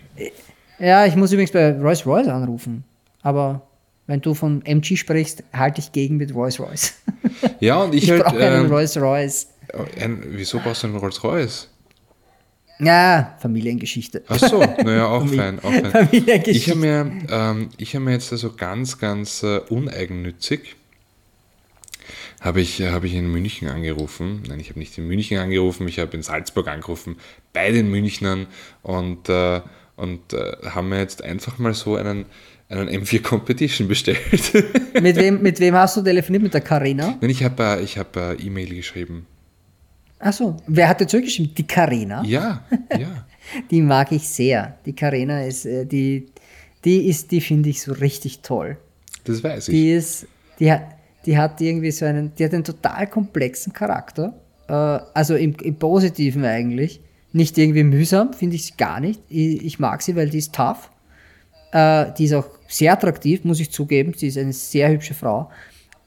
[0.79, 2.83] Ja, ich muss übrigens bei Rolls Royce anrufen.
[3.21, 3.61] Aber
[4.07, 6.93] wenn du von MG sprichst, halte ich gegen mit Rolls Royce.
[7.59, 8.23] Ja, und ich, ich halt.
[8.23, 9.47] brauche einen ähm, Rolls Royce.
[9.99, 11.69] Ein, wieso brauchst du einen Rolls Royce?
[12.79, 14.23] Ja, Familiengeschichte.
[14.27, 15.59] Ach so, naja, auch fein.
[15.59, 15.91] Auch fein.
[15.91, 16.51] Familiengeschichte.
[16.51, 20.75] Ich habe mir, ähm, hab mir jetzt also ganz, ganz uh, uneigennützig
[22.45, 24.43] habe ich, hab ich in München angerufen.
[24.47, 27.17] Nein, ich habe nicht in München angerufen, ich habe in Salzburg angerufen,
[27.53, 28.45] bei den Münchnern
[28.83, 29.61] und, äh,
[29.95, 32.25] und äh, haben mir jetzt einfach mal so einen,
[32.69, 34.19] einen M4 Competition bestellt.
[35.01, 36.43] mit, wem, mit wem hast du telefoniert?
[36.43, 37.17] Mit der Carina?
[37.19, 39.25] Nein, ich habe äh, ich hab, äh, E-Mail geschrieben.
[40.19, 41.55] Achso, wer hat dir zurückgeschrieben?
[41.55, 42.23] Die Carina?
[42.25, 43.25] Ja, ja.
[43.71, 44.77] die mag ich sehr.
[44.85, 46.27] Die Carina ist, äh, die,
[46.83, 48.77] die ist, die finde ich so richtig toll.
[49.23, 49.73] Das weiß ich.
[49.73, 50.27] Die ist,
[50.59, 50.94] die hat,
[51.25, 54.33] die hat irgendwie so einen, die hat einen total komplexen Charakter.
[54.67, 57.01] Äh, also im, im, Positiven eigentlich.
[57.33, 59.21] Nicht irgendwie mühsam, finde ich gar nicht.
[59.29, 60.89] Ich, ich, mag sie, weil die ist tough.
[61.71, 64.13] Äh, die ist auch sehr attraktiv, muss ich zugeben.
[64.15, 65.49] Sie ist eine sehr hübsche Frau.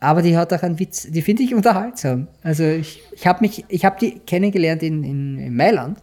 [0.00, 2.28] Aber die hat auch einen Witz, die finde ich unterhaltsam.
[2.42, 5.98] Also ich, ich habe mich, ich habe die kennengelernt in, in, in Mailand.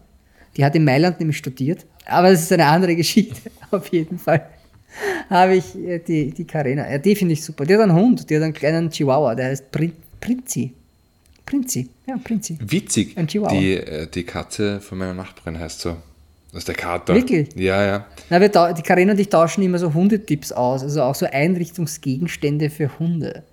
[0.57, 1.85] Die hat in Mailand nämlich studiert.
[2.05, 4.45] Aber das ist eine andere Geschichte, auf jeden Fall.
[5.29, 6.89] Habe ich äh, die, die Carena.
[6.89, 7.65] Ja, die finde ich super.
[7.65, 10.73] Die hat einen Hund, die hat einen kleinen Chihuahua, der heißt Prin Prinzi.
[11.45, 12.57] Prinzi, ja, Prinzi.
[12.59, 13.15] Witzig.
[13.17, 13.59] Ein Chihuahua.
[13.59, 15.97] Die, äh, die Katze von meiner Nachbarin heißt so.
[16.51, 17.13] Das ist der Kater.
[17.13, 17.49] Wirklich?
[17.55, 18.05] Ja, ja.
[18.29, 22.69] Na, wir die Carina und ich tauschen immer so Hundetipps aus, also auch so Einrichtungsgegenstände
[22.69, 23.43] für Hunde.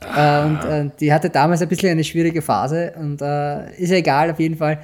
[0.00, 3.96] Äh, und äh, die hatte damals ein bisschen eine schwierige Phase und äh, ist ja
[3.96, 4.78] egal, auf jeden Fall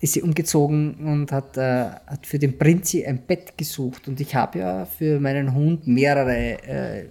[0.00, 4.08] ist sie umgezogen und hat, äh, hat für den Prinzi ein Bett gesucht.
[4.08, 7.04] Und ich habe ja für meinen Hund mehrere äh,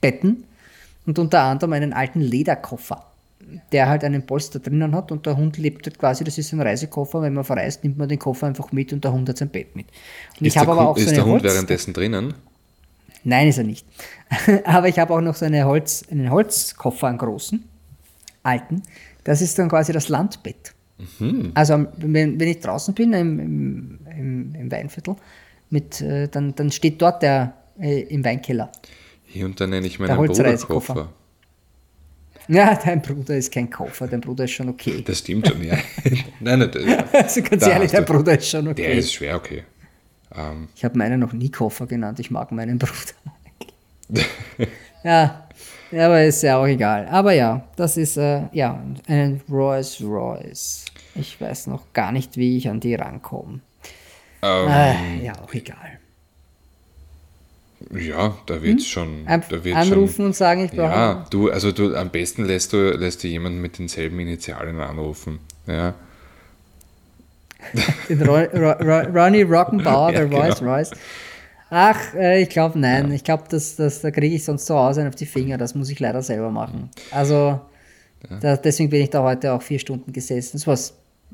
[0.00, 0.44] Betten
[1.06, 3.04] und unter anderem einen alten Lederkoffer,
[3.72, 6.60] der halt einen Polster drinnen hat und der Hund lebt halt quasi, das ist ein
[6.60, 9.48] Reisekoffer, wenn man verreist, nimmt man den Koffer einfach mit und der Hund hat sein
[9.50, 9.86] Bett mit.
[10.40, 11.92] Und Ist, ich habe der, aber Hund- auch so ist eine der Hund Holz währenddessen
[11.92, 12.34] drinnen?
[13.24, 13.84] Nein, ist er nicht.
[14.64, 17.64] Aber ich habe auch noch so eine Holz, einen Holzkoffer, einen großen,
[18.44, 18.82] alten.
[19.24, 20.74] Das ist dann quasi das Landbett.
[21.54, 25.16] Also wenn, wenn ich draußen bin im, im, im, im Weinviertel,
[25.70, 28.70] mit, äh, dann, dann steht dort der äh, im Weinkeller.
[29.24, 30.56] Hier und da nenne ich Der meinen Bruder.
[30.56, 31.12] Koffer.
[32.48, 35.02] Ja, dein Bruder ist kein Koffer, dein Bruder ist schon okay.
[35.04, 35.76] Das stimmt schon, ja.
[36.40, 38.98] Nein, nein, der, Also ganz da ehrlich, dein Bruder ist schon der okay.
[38.98, 39.64] ist schwer okay.
[40.34, 42.94] Ähm, Ich habe meinen noch nie Koffer genannt, ich mag meinen Bruder.
[45.04, 45.45] ja,
[45.90, 47.06] ja, aber ist ja auch egal.
[47.08, 50.84] Aber ja, das ist äh, ja ein Rolls Royce.
[51.14, 53.60] Ich weiß noch gar nicht, wie ich an die rankomme.
[54.42, 55.98] ähm, Äh, ja, auch egal.
[57.90, 59.26] ja, da wird schon.
[59.26, 59.26] Hm?
[59.26, 60.96] Ein, Da wird anrufen schon, und sagen, ich brauche.
[60.96, 65.40] Ja, du, also du, am besten lässt du, lässt du jemanden mit denselben Initialen anrufen.
[65.66, 65.94] Ja.
[68.08, 70.40] Den Ro Ro Ro Ronnie Rockenbauer, Ja, der genau.
[70.42, 70.90] Rolls Royce.
[71.70, 73.10] Ach, äh, ich glaube, nein.
[73.12, 75.58] Ich glaube, das, das, da kriege ich sonst zu Hause einen auf die Finger.
[75.58, 76.90] Das muss ich leider selber machen.
[77.10, 77.60] Also,
[78.40, 80.56] da, deswegen bin ich da heute auch vier Stunden gesessen.
[80.56, 80.78] Es war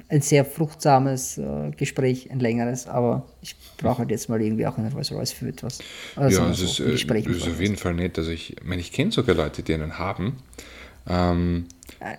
[0.08, 4.78] ein sehr fruchtsames äh, Gespräch, ein längeres, aber ich brauche halt jetzt mal irgendwie auch
[4.78, 5.80] einen Rolls Royce für etwas.
[6.16, 8.18] Also, ja, es so ist, äh, ist auf jeden Fall nett.
[8.18, 10.38] Also ich meine, ich kenne sogar Leute, die einen haben.
[11.08, 11.66] Ähm.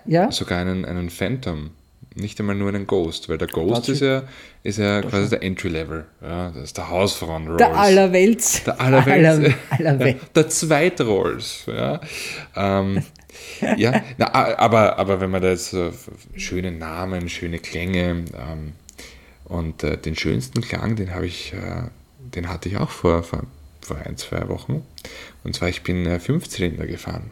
[0.06, 1.70] Ja, sogar einen, einen Phantom.
[2.16, 4.22] Nicht einmal nur einen Ghost, weil der Ghost ist ja,
[4.62, 6.06] ist ja quasi der Entry-Level.
[6.22, 7.58] Ja, das ist der Hausfrauen Rolls.
[7.58, 8.62] der Allerwelts.
[8.64, 9.54] Der Allerwelts.
[9.70, 9.96] Aller,
[10.34, 11.64] der Zweitrolls.
[11.66, 12.00] Ja,
[12.54, 13.02] ähm,
[13.76, 18.72] ja na, aber, aber wenn man da jetzt f- schöne Namen, schöne Klänge ähm,
[19.46, 21.88] und äh, den schönsten Klang, den habe ich, äh,
[22.20, 23.42] den hatte ich auch vor, vor,
[23.80, 24.86] vor ein, zwei Wochen.
[25.42, 27.30] Und zwar, ich bin äh, Fünfzylinder gefahren.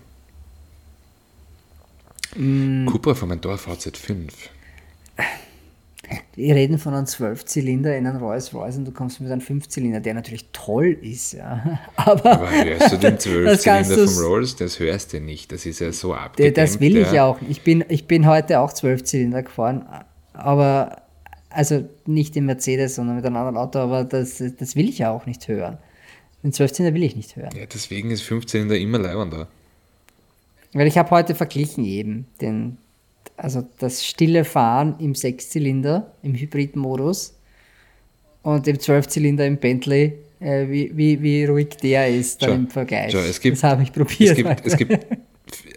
[2.35, 2.87] Mm.
[2.87, 4.31] Cupra von meinem Dorf VZ5.
[6.35, 10.01] Wir reden von einem 12-Zylinder in einem Rolls Royce und du kommst mit einem 5-Zylinder,
[10.01, 11.81] der natürlich toll ist, ja.
[11.97, 14.57] Aber, Aber hörst du den Zwölfzylinder vom Rolls?
[14.57, 15.53] Das hörst du nicht.
[15.53, 16.57] Das ist ja so abgedämmt.
[16.57, 17.27] Das will ich ja.
[17.27, 17.39] auch.
[17.49, 19.87] Ich bin, ich bin heute auch 12 Zylinder gefahren,
[20.33, 21.03] aber
[21.51, 25.11] also nicht im Mercedes, sondern mit einem anderen Auto, aber das, das will ich ja
[25.11, 25.79] auch nicht hören.
[26.43, 27.51] Den 12 Zylinder will ich nicht hören.
[27.57, 29.49] Ja, deswegen ist Fünfzylinder immer leibender.
[30.73, 32.79] Weil ich habe heute verglichen eben den,
[33.37, 37.35] also das stille Fahren im Sechszylinder, im Hybridmodus
[38.43, 43.13] und im Zwölfzylinder im Bentley, äh, wie, wie, wie ruhig der ist dann im Vergleich.
[43.13, 44.31] schau, es gibt- das habe ich probiert.
[44.31, 45.07] Es gibt, es gibt,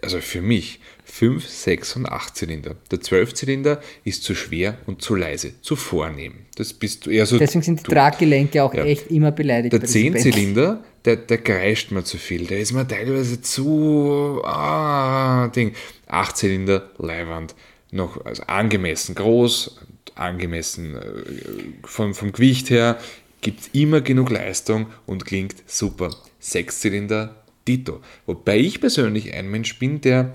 [0.02, 2.76] also für mich, 5, 6 und 8 Zylinder.
[2.90, 6.34] Der 12-Zylinder ist zu schwer und zu leise, zu vornehm.
[6.56, 7.38] Das bist du eher so.
[7.38, 7.90] Deswegen sind die.
[7.92, 8.84] Traggelenke auch Ja.
[8.84, 9.72] echt immer beleidigt.
[9.72, 10.30] Der bei diesem Bentley.
[10.32, 12.46] 10-Zylinder, der, der kreischt mir zu viel.
[12.46, 14.42] Der ist mir teilweise zu.
[14.44, 15.72] Ah, Ding.
[16.08, 17.54] 8-Zylinder, Leihwand.
[17.90, 19.78] Noch also angemessen groß,
[20.14, 22.98] angemessen äh, vom, vom Gewicht her,
[23.40, 26.14] gibt immer genug Leistung und klingt super.
[26.42, 28.00] 6-Zylinder, Dito.
[28.26, 30.34] Wobei ich persönlich ein Mensch bin, der.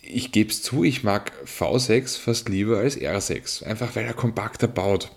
[0.00, 3.64] Ich gebe es zu, ich mag V6 fast lieber als R6.
[3.64, 5.10] Einfach weil er kompakter baut.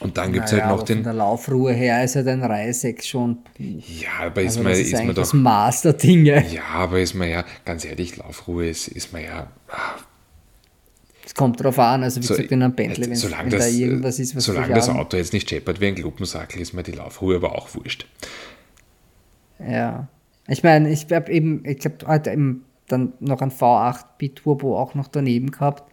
[0.00, 0.96] Und dann gibt es Naja, halt noch den.
[0.98, 3.38] Von der Laufruhe her ist halt ein Reisex schon.
[3.58, 5.14] Ja, aber ist Also man, das ist ist man doch.
[5.16, 6.44] das Maß der Dinge.
[6.50, 9.48] Ja, aber ist man ja, ganz ehrlich, Laufruhe ist, ist man ja.
[9.68, 9.96] ah,
[11.24, 13.60] Es kommt drauf an, also wie so- gesagt, in einem Bentley, äh, wenn, wenn das,
[13.60, 16.82] da irgendwas ist, was Solange das Auto jetzt nicht scheppert wie ein Klumpensackel, ist mir
[16.82, 18.06] die Laufruhe aber auch wurscht.
[19.58, 20.08] Ja.
[20.48, 24.94] Ich meine, ich habe eben, ich habe heute eben dann noch ein V8 Biturbo auch
[24.94, 25.84] noch daneben gehabt.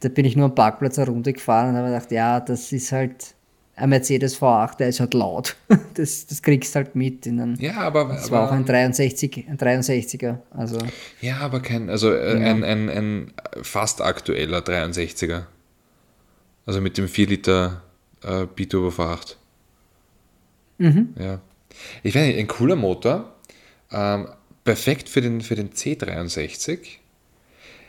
[0.00, 2.90] Da bin ich nur am Parkplatz eine Runde gefahren und habe gedacht, ja, das ist
[2.92, 3.33] halt
[3.76, 5.56] ein Mercedes V8, der ist halt laut.
[5.94, 7.24] Das, das kriegst halt mit.
[7.26, 8.06] In einem, Ja, aber.
[8.06, 10.38] das war auch aber ein 63, ein 63er.
[10.50, 10.78] Also,
[11.20, 15.44] ja, aber kein, also äh, ein, ein, ein fast aktueller 63er.
[16.66, 17.82] Also mit dem 4 Liter
[18.24, 19.36] äh, Biturbo V8.
[20.78, 21.14] Mhm.
[21.18, 21.40] Ja.
[22.02, 23.32] Ich weiß nicht, ein cooler Motor.
[23.92, 24.28] Ähm,
[24.64, 26.78] perfekt für den, für den C63,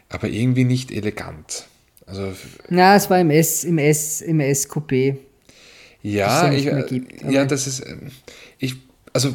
[0.10, 1.66] aber irgendwie nicht elegant.
[2.06, 2.34] Also
[2.70, 5.18] na, es war im S, im S, im S Coupé.
[6.12, 8.12] Ja, ich, mehr gibt, ja, das ist, ähm,
[8.60, 8.76] ich,
[9.14, 9.34] also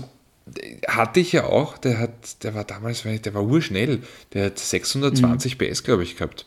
[0.86, 4.00] hatte ich ja auch, der hat, der war damals, der war urschnell,
[4.32, 6.46] der hat 620 PS, glaube ich, gehabt.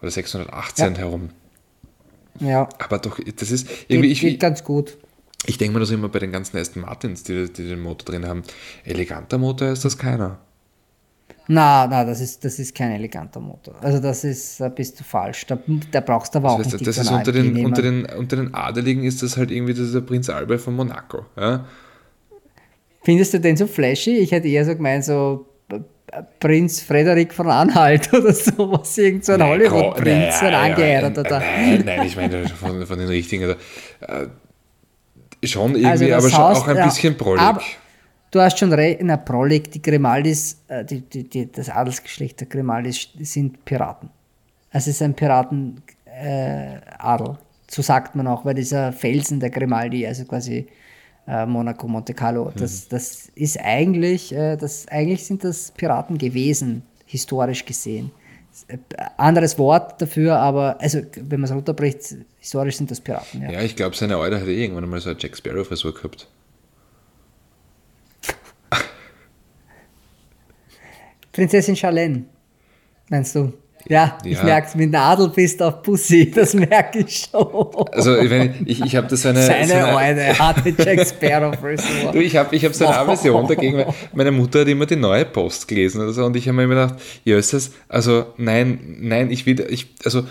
[0.00, 0.94] Oder 618 Mhm.
[0.94, 0.98] Ja.
[1.00, 1.30] herum.
[2.38, 4.98] Ja, Aber doch, das ist, geht, irgendwie, ich, geht ganz gut.
[5.46, 8.26] ich denke mir das immer bei den ganzen Aston Martins, die, die den Motor drin
[8.26, 8.42] haben.
[8.84, 10.38] Eleganter Motor ist das keiner.
[11.48, 13.76] Na, na, das ist, das ist kein eleganter Motor.
[13.80, 15.46] Also das ist, da bist du falsch.
[15.46, 15.56] Da,
[15.92, 18.04] da brauchst du aber auch Das, nicht heißt, das die ist unter den, unter, den,
[18.06, 21.24] unter den Adeligen ist das halt irgendwie dieser Prinz Albert von Monaco.
[21.36, 21.64] Ja?
[23.04, 24.16] Findest du den so flashy?
[24.18, 25.78] Ich hätte eher so gemeint, so äh,
[26.40, 31.38] Prinz Frederik von Anhalt oder sowas, irgend so ein Hollywood-Prinz, ein angeheirateter.
[31.38, 33.44] Nein, nein, ich meine von, von den richtigen.
[33.44, 33.54] Also,
[34.00, 37.40] äh, schon irgendwie, Also das aber schon Haus- auch ein bisschen prollig.
[37.42, 37.62] aber-
[38.30, 42.48] Du hast schon recht, na, Prolig, die Grimaldis, äh, die, die, die, das Adelsgeschlecht der
[42.48, 44.10] Grimaldis sind Piraten.
[44.70, 47.38] Also es ist ein Piratenadel, äh, Adel.
[47.70, 50.66] so sagt man auch, weil dieser Felsen der Grimaldi, also quasi
[51.28, 52.60] äh, Monaco, Monte Carlo, Mhm.
[52.60, 58.10] das, das ist eigentlich, äh, das, eigentlich sind das Piraten gewesen, historisch gesehen.
[59.18, 63.42] Anderes Wort dafür, aber also wenn man es runterbricht, historisch sind das Piraten.
[63.42, 63.50] Ja.
[63.52, 66.28] ja, ich glaube, seine Euler hat eh irgendwann mal so eine Jack Sparrow-Frisur gehabt.
[71.36, 72.24] Prinzessin Charlene,
[73.10, 73.52] meinst du?
[73.88, 74.42] Ja, ich Ja.
[74.44, 77.72] merke mit Nadel bist auf Pussy, das merke ich schon.
[77.92, 79.42] Also, ich, meine, ich, ich habe das so eine.
[79.42, 82.10] Seine so eine hatte Jack Sparrow Frisur.
[82.12, 84.96] Du, ich habe ich hab so eine Aversion dagegen, weil meine Mutter hat immer die
[84.96, 88.26] neue Post gelesen oder so, und ich habe mir immer gedacht, ja, ist das, also
[88.38, 90.26] nein, nein, ich will, ich, also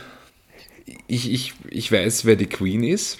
[1.08, 3.20] ich, ich, ich weiß, wer die Queen ist.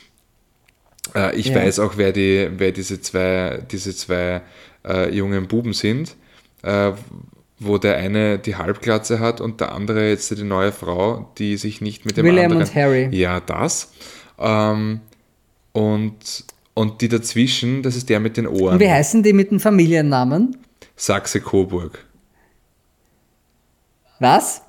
[1.16, 1.56] Äh, ich Ja.
[1.58, 4.42] weiß auch, wer, die, wer diese zwei, diese zwei
[4.86, 6.16] äh, jungen Buben sind,
[6.64, 6.92] äh,
[7.60, 11.82] wo der eine die Halbglatze hat und der andere jetzt die neue Frau, die sich
[11.82, 12.68] nicht mit dem William anderen...
[12.68, 13.10] und Harry.
[13.12, 13.92] Ja, das.
[14.38, 15.02] Ähm,
[15.72, 16.44] und,
[16.74, 18.74] und die dazwischen, das ist der mit den Ohren.
[18.74, 20.58] Und wie heißen die mit dem Familiennamen?
[20.96, 22.06] Sachse-Coburg.
[24.20, 24.62] Was?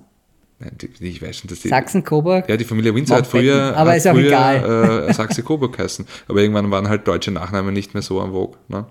[0.58, 1.68] Nein, die, ich weiß schon, dass die.
[1.68, 2.48] Sachsen-Coburg?
[2.48, 5.08] ja, die Familie Windsor hat früher, Aber hat ist auch früher egal.
[5.08, 6.06] Äh, Sachse-Coburg geheißen.
[6.28, 8.56] Aber irgendwann waren halt deutsche Nachnamen nicht mehr so am Vogue.
[8.68, 8.86] Ne?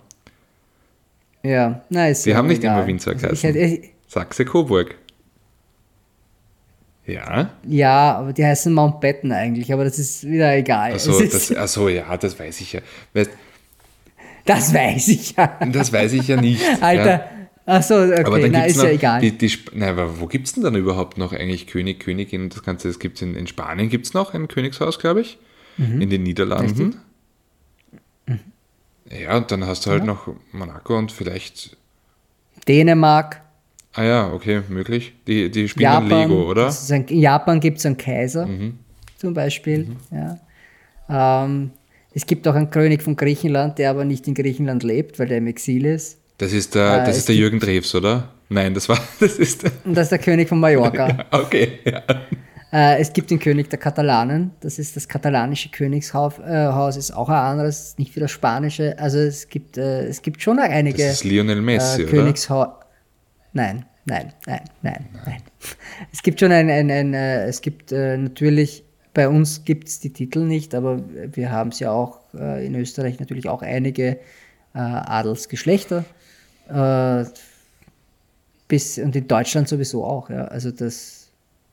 [1.46, 2.78] Ja, na, Die ja haben nicht egal.
[2.80, 2.86] immer
[3.16, 3.54] Also ich geheißen.
[3.54, 4.96] hätte, ich, Sachse-Coburg.
[7.06, 10.92] Ja, Ja, aber die heißen Mountbatten eigentlich, aber das ist wieder egal.
[10.94, 11.52] es das,
[11.88, 12.82] ja, das weiß ich ja.
[13.14, 13.30] Weißt,
[14.46, 15.60] das weiß ich ja.
[15.72, 16.64] das weiß ich ja nicht.
[16.82, 17.26] Alter, Ja.
[17.68, 19.22] ach so, okay, Aber dann na, ist noch, ja egal.
[19.22, 22.50] Die, die, nein, aber wo gibt es denn dann überhaupt noch eigentlich König, Königin?
[22.50, 25.38] Das Ganze, das gibt es in, in Spanien, gibt es noch ein Königshaus, glaube ich.
[25.78, 26.02] Mhm.
[26.02, 26.96] In den Niederlanden.
[29.10, 31.78] Ja, und dann hast du halt noch Monaco und vielleicht,
[32.68, 33.42] Dänemark,
[33.94, 35.14] ah ja, okay, möglich.
[35.28, 36.30] Die, die spielen Japan.
[36.30, 36.72] Lego, oder?
[36.72, 36.94] Mhm.
[36.94, 38.48] ein, in Japan gibt es einen Kaiser
[39.18, 39.96] zum Beispiel.
[40.12, 41.44] Ja.
[41.44, 41.72] Ähm,
[42.14, 45.38] es gibt auch einen König von Griechenland, der aber nicht in Griechenland lebt, weil der
[45.38, 46.18] im Exil ist.
[46.38, 48.32] Das ist der, Äh, das ist der Jürgen Drews, oder?
[48.50, 51.26] Nein, das war, das ist das ist der König von Mallorca.
[51.32, 52.02] okay, ja.
[52.76, 57.30] Äh, es gibt den König der Katalanen, das ist das katalanische Königshaus, äh, ist auch
[57.30, 59.00] ein anderes, nicht wie das spanische.
[59.00, 62.06] Also es gibt, äh, es gibt schon einige Das ist Lionel Messi, äh?
[62.06, 62.68] Königshaus.
[63.54, 65.42] Nein, nein, nein, nein, nein.
[66.12, 70.02] Es gibt schon ein, ein, ein äh, es gibt äh, natürlich, bei uns gibt es
[70.02, 71.02] die Titel nicht, aber
[71.32, 74.20] wir haben es ja auch äh, in Österreich natürlich auch einige
[74.74, 76.04] Adelsgeschlechter.
[78.68, 80.44] Bis, und in Deutschland sowieso auch, ja.
[80.50, 81.25] Also das,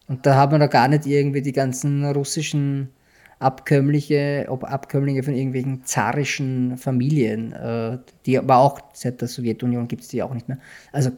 [0.09, 2.91] und da hat man da gar nicht irgendwie die ganzen russischen
[3.39, 10.03] Abkömmliche, ob Abkömmlinge von irgendwelchen zarischen Familien, äh, die aber auch seit der Sowjetunion gibt
[10.03, 10.59] es die auch nicht mehr.
[10.93, 11.11] Also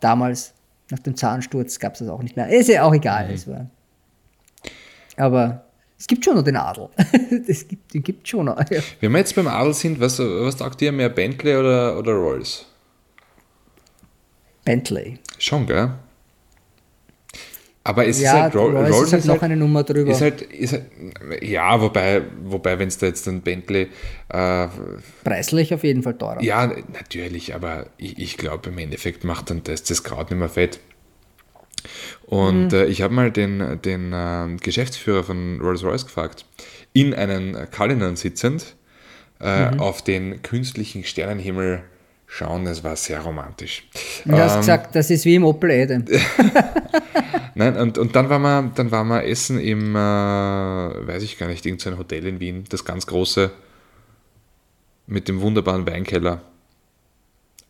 [0.00, 0.54] damals,
[0.90, 2.48] nach dem Zahnsturz, gab es das auch nicht mehr.
[2.48, 3.28] Ist ja auch egal.
[3.32, 3.68] Es war.
[5.16, 5.64] Aber
[5.98, 6.88] es gibt schon noch den Adel.
[7.48, 8.58] es gibt, den gibt schon noch.
[8.70, 8.80] Ja.
[9.00, 12.66] Wenn wir jetzt beim Adel sind, was, was taugt dir mehr, Bentley oder, oder Rolls?
[14.64, 15.18] Bentley.
[15.38, 15.94] Schon, gell?
[17.86, 20.10] Aber es Ja, ist halt, Ro- Rolls Rolls ist halt noch eine Nummer drüber.
[20.10, 20.84] Ist halt, ist halt,
[21.42, 23.88] ja, wobei, wobei wenn es da jetzt ein Bentley,
[24.30, 24.68] äh,
[25.22, 26.42] Preislich auf jeden Fall teurer.
[26.42, 30.48] ja, natürlich, aber ich, ich glaube, im Endeffekt macht dann das, das Kraut nicht mehr
[30.48, 30.80] fett.
[32.26, 32.78] Und Mhm.
[32.78, 36.46] äh, ich habe mal den, den äh, Geschäftsführer von Rolls-Royce gefragt,
[36.94, 38.76] in einen Cullinan sitzend,
[39.40, 39.80] äh, Mhm.
[39.80, 41.82] auf den künstlichen Sternenhimmel
[42.34, 42.64] schauen.
[42.64, 43.86] Das war sehr romantisch.
[44.24, 46.04] Du hast Ähm, gesagt, das ist wie im Opel Adam.
[47.54, 51.46] Nein, und, und dann waren wir, dann waren wir essen im, äh, weiß ich gar
[51.46, 53.52] nicht, irgendein Hotel in Wien, das ganz große,
[55.06, 56.42] mit dem wunderbaren Weinkeller.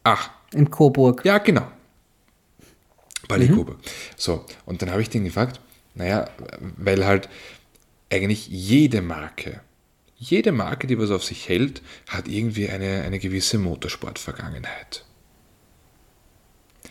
[0.05, 1.25] Ach, Im Coburg.
[1.25, 1.67] ja, genau.
[3.29, 3.77] Balikobe.
[4.17, 5.61] So, und dann habe ich den gefragt,
[5.95, 6.27] naja,
[6.77, 7.29] weil halt
[8.13, 9.61] eigentlich jede Marke,
[10.31, 15.05] jede Marke, die was auf sich hält, hat irgendwie eine, eine gewisse Motorsport-Vergangenheit.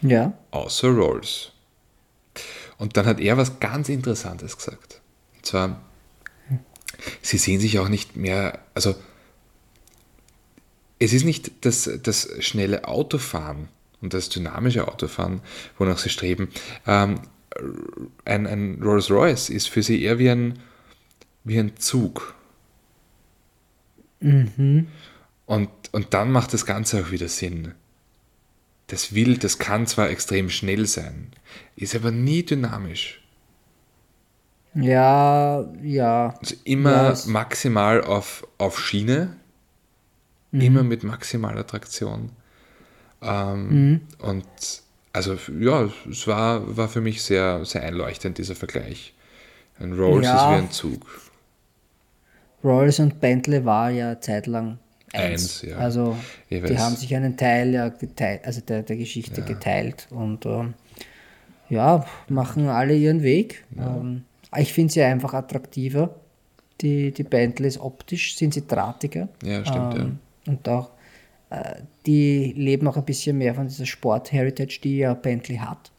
[0.01, 0.37] Ja.
[0.51, 1.51] Außer Rolls.
[2.77, 5.01] Und dann hat er was ganz Interessantes gesagt.
[5.35, 5.81] Und zwar,
[7.21, 8.95] sie sehen sich auch nicht mehr, also
[10.99, 13.69] es ist nicht das, das schnelle Autofahren
[14.01, 15.41] und das dynamische Autofahren,
[15.77, 16.49] wonach sie streben.
[16.85, 17.21] Ähm,
[18.25, 20.59] ein, ein Rolls Royce ist für sie eher wie ein,
[21.43, 22.35] wie ein Zug.
[24.23, 24.87] Mhm.
[25.45, 27.73] Und, und dann macht das Ganze auch wieder Sinn.
[28.87, 31.31] Das will, das kann zwar extrem schnell sein,
[31.75, 33.21] ist aber nie dynamisch.
[34.75, 36.33] Ja, ja.
[36.39, 39.35] Also immer Ja, maximal auf, auf Schiene,
[40.51, 40.61] Mhm.
[40.61, 42.29] immer mit maximaler Traktion.
[43.21, 44.01] Ähm, Mhm.
[44.19, 44.45] Und
[45.13, 49.13] also ja, es war, war für mich sehr, sehr einleuchtend, dieser Vergleich.
[49.79, 50.35] Ein Rolls Ja.
[50.35, 51.21] ist wie ein Zug.
[52.63, 54.79] Rolls und Bentley war ja zeitlang
[55.13, 55.69] Eins, eins.
[55.69, 55.77] ja.
[55.77, 56.17] Also
[56.49, 60.73] Ich die haben sich einen Teil ja geteilt, also der, der Geschichte geteilt und ähm,
[61.69, 63.63] ja, machen alle ihren Weg.
[63.77, 64.23] Ähm,
[64.57, 66.15] ich finde sie einfach attraktiver.
[66.81, 69.29] Die, die Bentleys optisch sind sie drahtiger.
[69.43, 70.89] Ja, stimmt, Ähm, Und auch
[71.49, 75.91] äh, die leben auch ein bisschen mehr von dieser Sport-Heritage, die ja Bentley hat.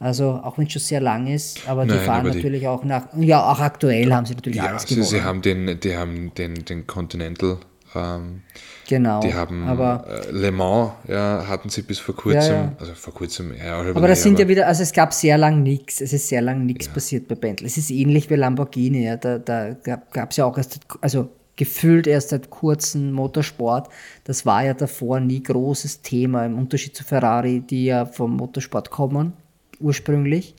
[0.00, 2.68] Also auch wenn es schon sehr lang ist, aber die Nein, fahren aber die- natürlich
[2.68, 5.08] auch nach, ja auch aktuell haben sie natürlich Ja, alles sie, gewonnen.
[5.10, 7.56] sie haben den, die haben den, den Continental,
[7.96, 8.42] ähm,
[8.86, 9.18] genau.
[9.20, 12.72] die haben aber äh, Le Mans, ja, hatten sie bis vor kurzem, Ja, ja.
[12.78, 15.64] also vor kurzem, ja, Aber das sind ja aber- wieder, also es gab sehr lang
[15.64, 17.66] nichts, es ist sehr lang nichts passiert bei Bentley.
[17.66, 19.16] Es ist ähnlich wie Lamborghini, ja.
[19.16, 23.88] da, da gab es ja auch erst, also gefühlt erst seit kurzem Motorsport.
[24.22, 28.90] Das war ja davor nie großes Thema, im Unterschied zu Ferrari, die ja vom Motorsport
[28.90, 29.32] kommen,
[29.80, 30.54] ursprünglich.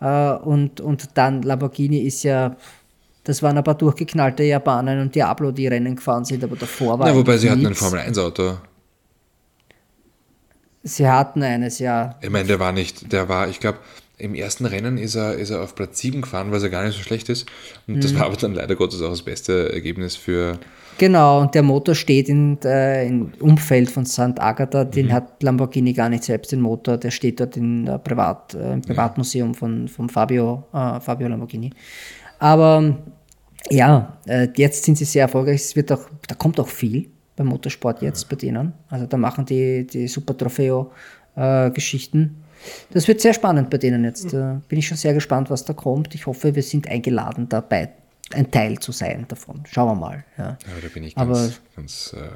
[0.00, 2.56] Äh, und, und dann Lamborghini ist ja,
[3.24, 7.08] das waren ein paar durchgeknallte Japaner und Diablo, die Rennen gefahren sind, aber davor war
[7.08, 7.80] Na, wobei sie hatten ein nichts.
[7.80, 8.58] Formel-1-Auto.
[10.84, 12.16] Sie hatten eines, ja.
[12.22, 13.78] Ich meine, der war nicht, der war, ich glaube,
[14.16, 16.96] im ersten Rennen ist er, ist er auf Platz 7 gefahren, was ja gar nicht
[16.96, 17.46] so schlecht ist.
[17.86, 18.00] Und Mhm.
[18.00, 20.58] das war aber dann leider Gottes auch das beste Ergebnis für,
[20.98, 24.40] Genau, und der Motor steht in, äh, im Umfeld von St.
[24.40, 24.84] Agatha.
[24.84, 26.96] Den hat Lamborghini gar nicht selbst, den Motor.
[26.96, 31.70] Der steht dort in, äh, Privat, äh, im Privatmuseum von, von Fabio, äh, Fabio Lamborghini.
[32.40, 32.98] Aber
[33.70, 35.60] ja, äh, jetzt sind sie sehr erfolgreich.
[35.60, 38.72] Es wird auch, da kommt auch viel beim Motorsport jetzt bei denen.
[38.88, 42.42] Also da machen die, die Super Trofeo-Geschichten.
[42.90, 44.34] das wird sehr spannend bei denen jetzt.
[44.34, 46.16] Äh, bin ich schon sehr gespannt, was da kommt.
[46.16, 47.90] Ich hoffe, wir sind eingeladen, dabei
[48.34, 49.62] ein Teil zu sein davon.
[49.70, 50.24] Schauen wir mal.
[50.36, 50.44] Ja.
[50.44, 52.28] ja, da bin ich Aber- ganz, ganz äh,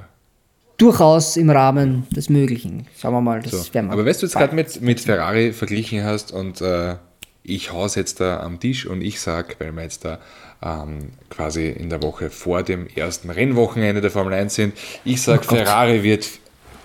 [0.78, 2.86] durchaus im Rahmen des Möglichen.
[2.98, 3.74] Schauen wir mal, das so.
[3.74, 3.92] werden wir.
[3.92, 6.96] Aber weißt du, jetzt gerade mit, mit Ferrari verglichen hast und äh,
[7.44, 10.18] ich haus jetzt da am Tisch und ich sag, weil wir jetzt da
[10.62, 14.74] ähm, quasi in der Woche vor dem ersten Rennwochenende der Formel 1 sind,
[15.04, 15.54] ich sag, Oh.
[15.56, 16.26] Ferrari wird,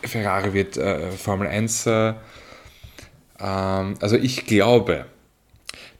[0.04, 2.14] Ferrari wird äh, Formel 1, äh,
[3.40, 5.06] ähm, also ich glaube,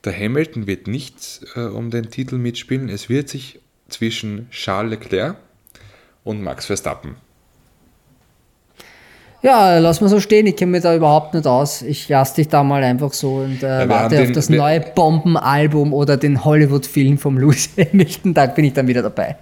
[0.08, 2.90] der Hamilton wird nicht äh, um den Titel mitspielen.
[2.90, 5.36] Es wird sich zwischen Charles Leclerc
[6.24, 7.16] und Max Verstappen.
[9.44, 10.48] Ja, lass mal so stehen.
[10.48, 11.82] Ich kenne mich da überhaupt nicht aus.
[11.84, 14.80] Ich lasse dich da mal einfach so und äh, warte haben auf den- das neue
[14.82, 18.34] Bombenalbum oder den Hollywood-Film vom Lewis Hamilton.
[18.34, 19.38] Da bin ich dann wieder dabei.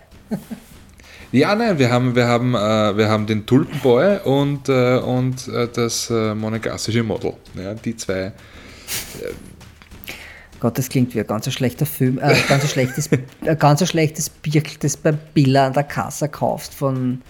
[1.32, 5.68] Ja, nein, wir haben, wir haben, äh, wir haben den Tulpenboy und, äh, und äh,
[5.74, 7.34] das äh, monegassische Model.
[7.55, 8.34] Ja, die zwei.
[10.59, 13.09] Gott, das klingt wie ein ganz schlechter Film, äh, ganz ein schlechtes,
[13.45, 17.21] ein ganz schlechtes Bier, das beim Billa an der Kasse kaufst von,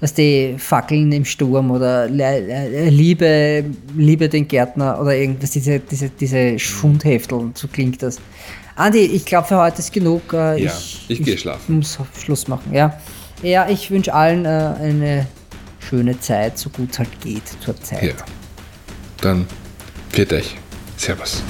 [0.00, 3.64] was die Fackeln im Sturm oder Liebe,
[3.96, 8.18] Liebe den Gärtner oder irgendwas, diese, diese, diese Schundhefteln, so klingt das.
[8.76, 10.32] Andi, ich glaube für heute ist genug.
[10.32, 10.72] Äh, Ja,
[11.08, 11.76] ich gehe schlafen.
[11.76, 12.96] muss Schluss machen, ja.
[13.42, 15.26] Ja, ich wünsche allen äh, eine
[15.80, 18.02] schöne Zeit, so gut es halt geht zur Zeit.
[18.02, 18.14] Ja.
[19.20, 19.46] Dann,
[20.10, 20.56] viert euch.
[20.96, 21.42] Servus.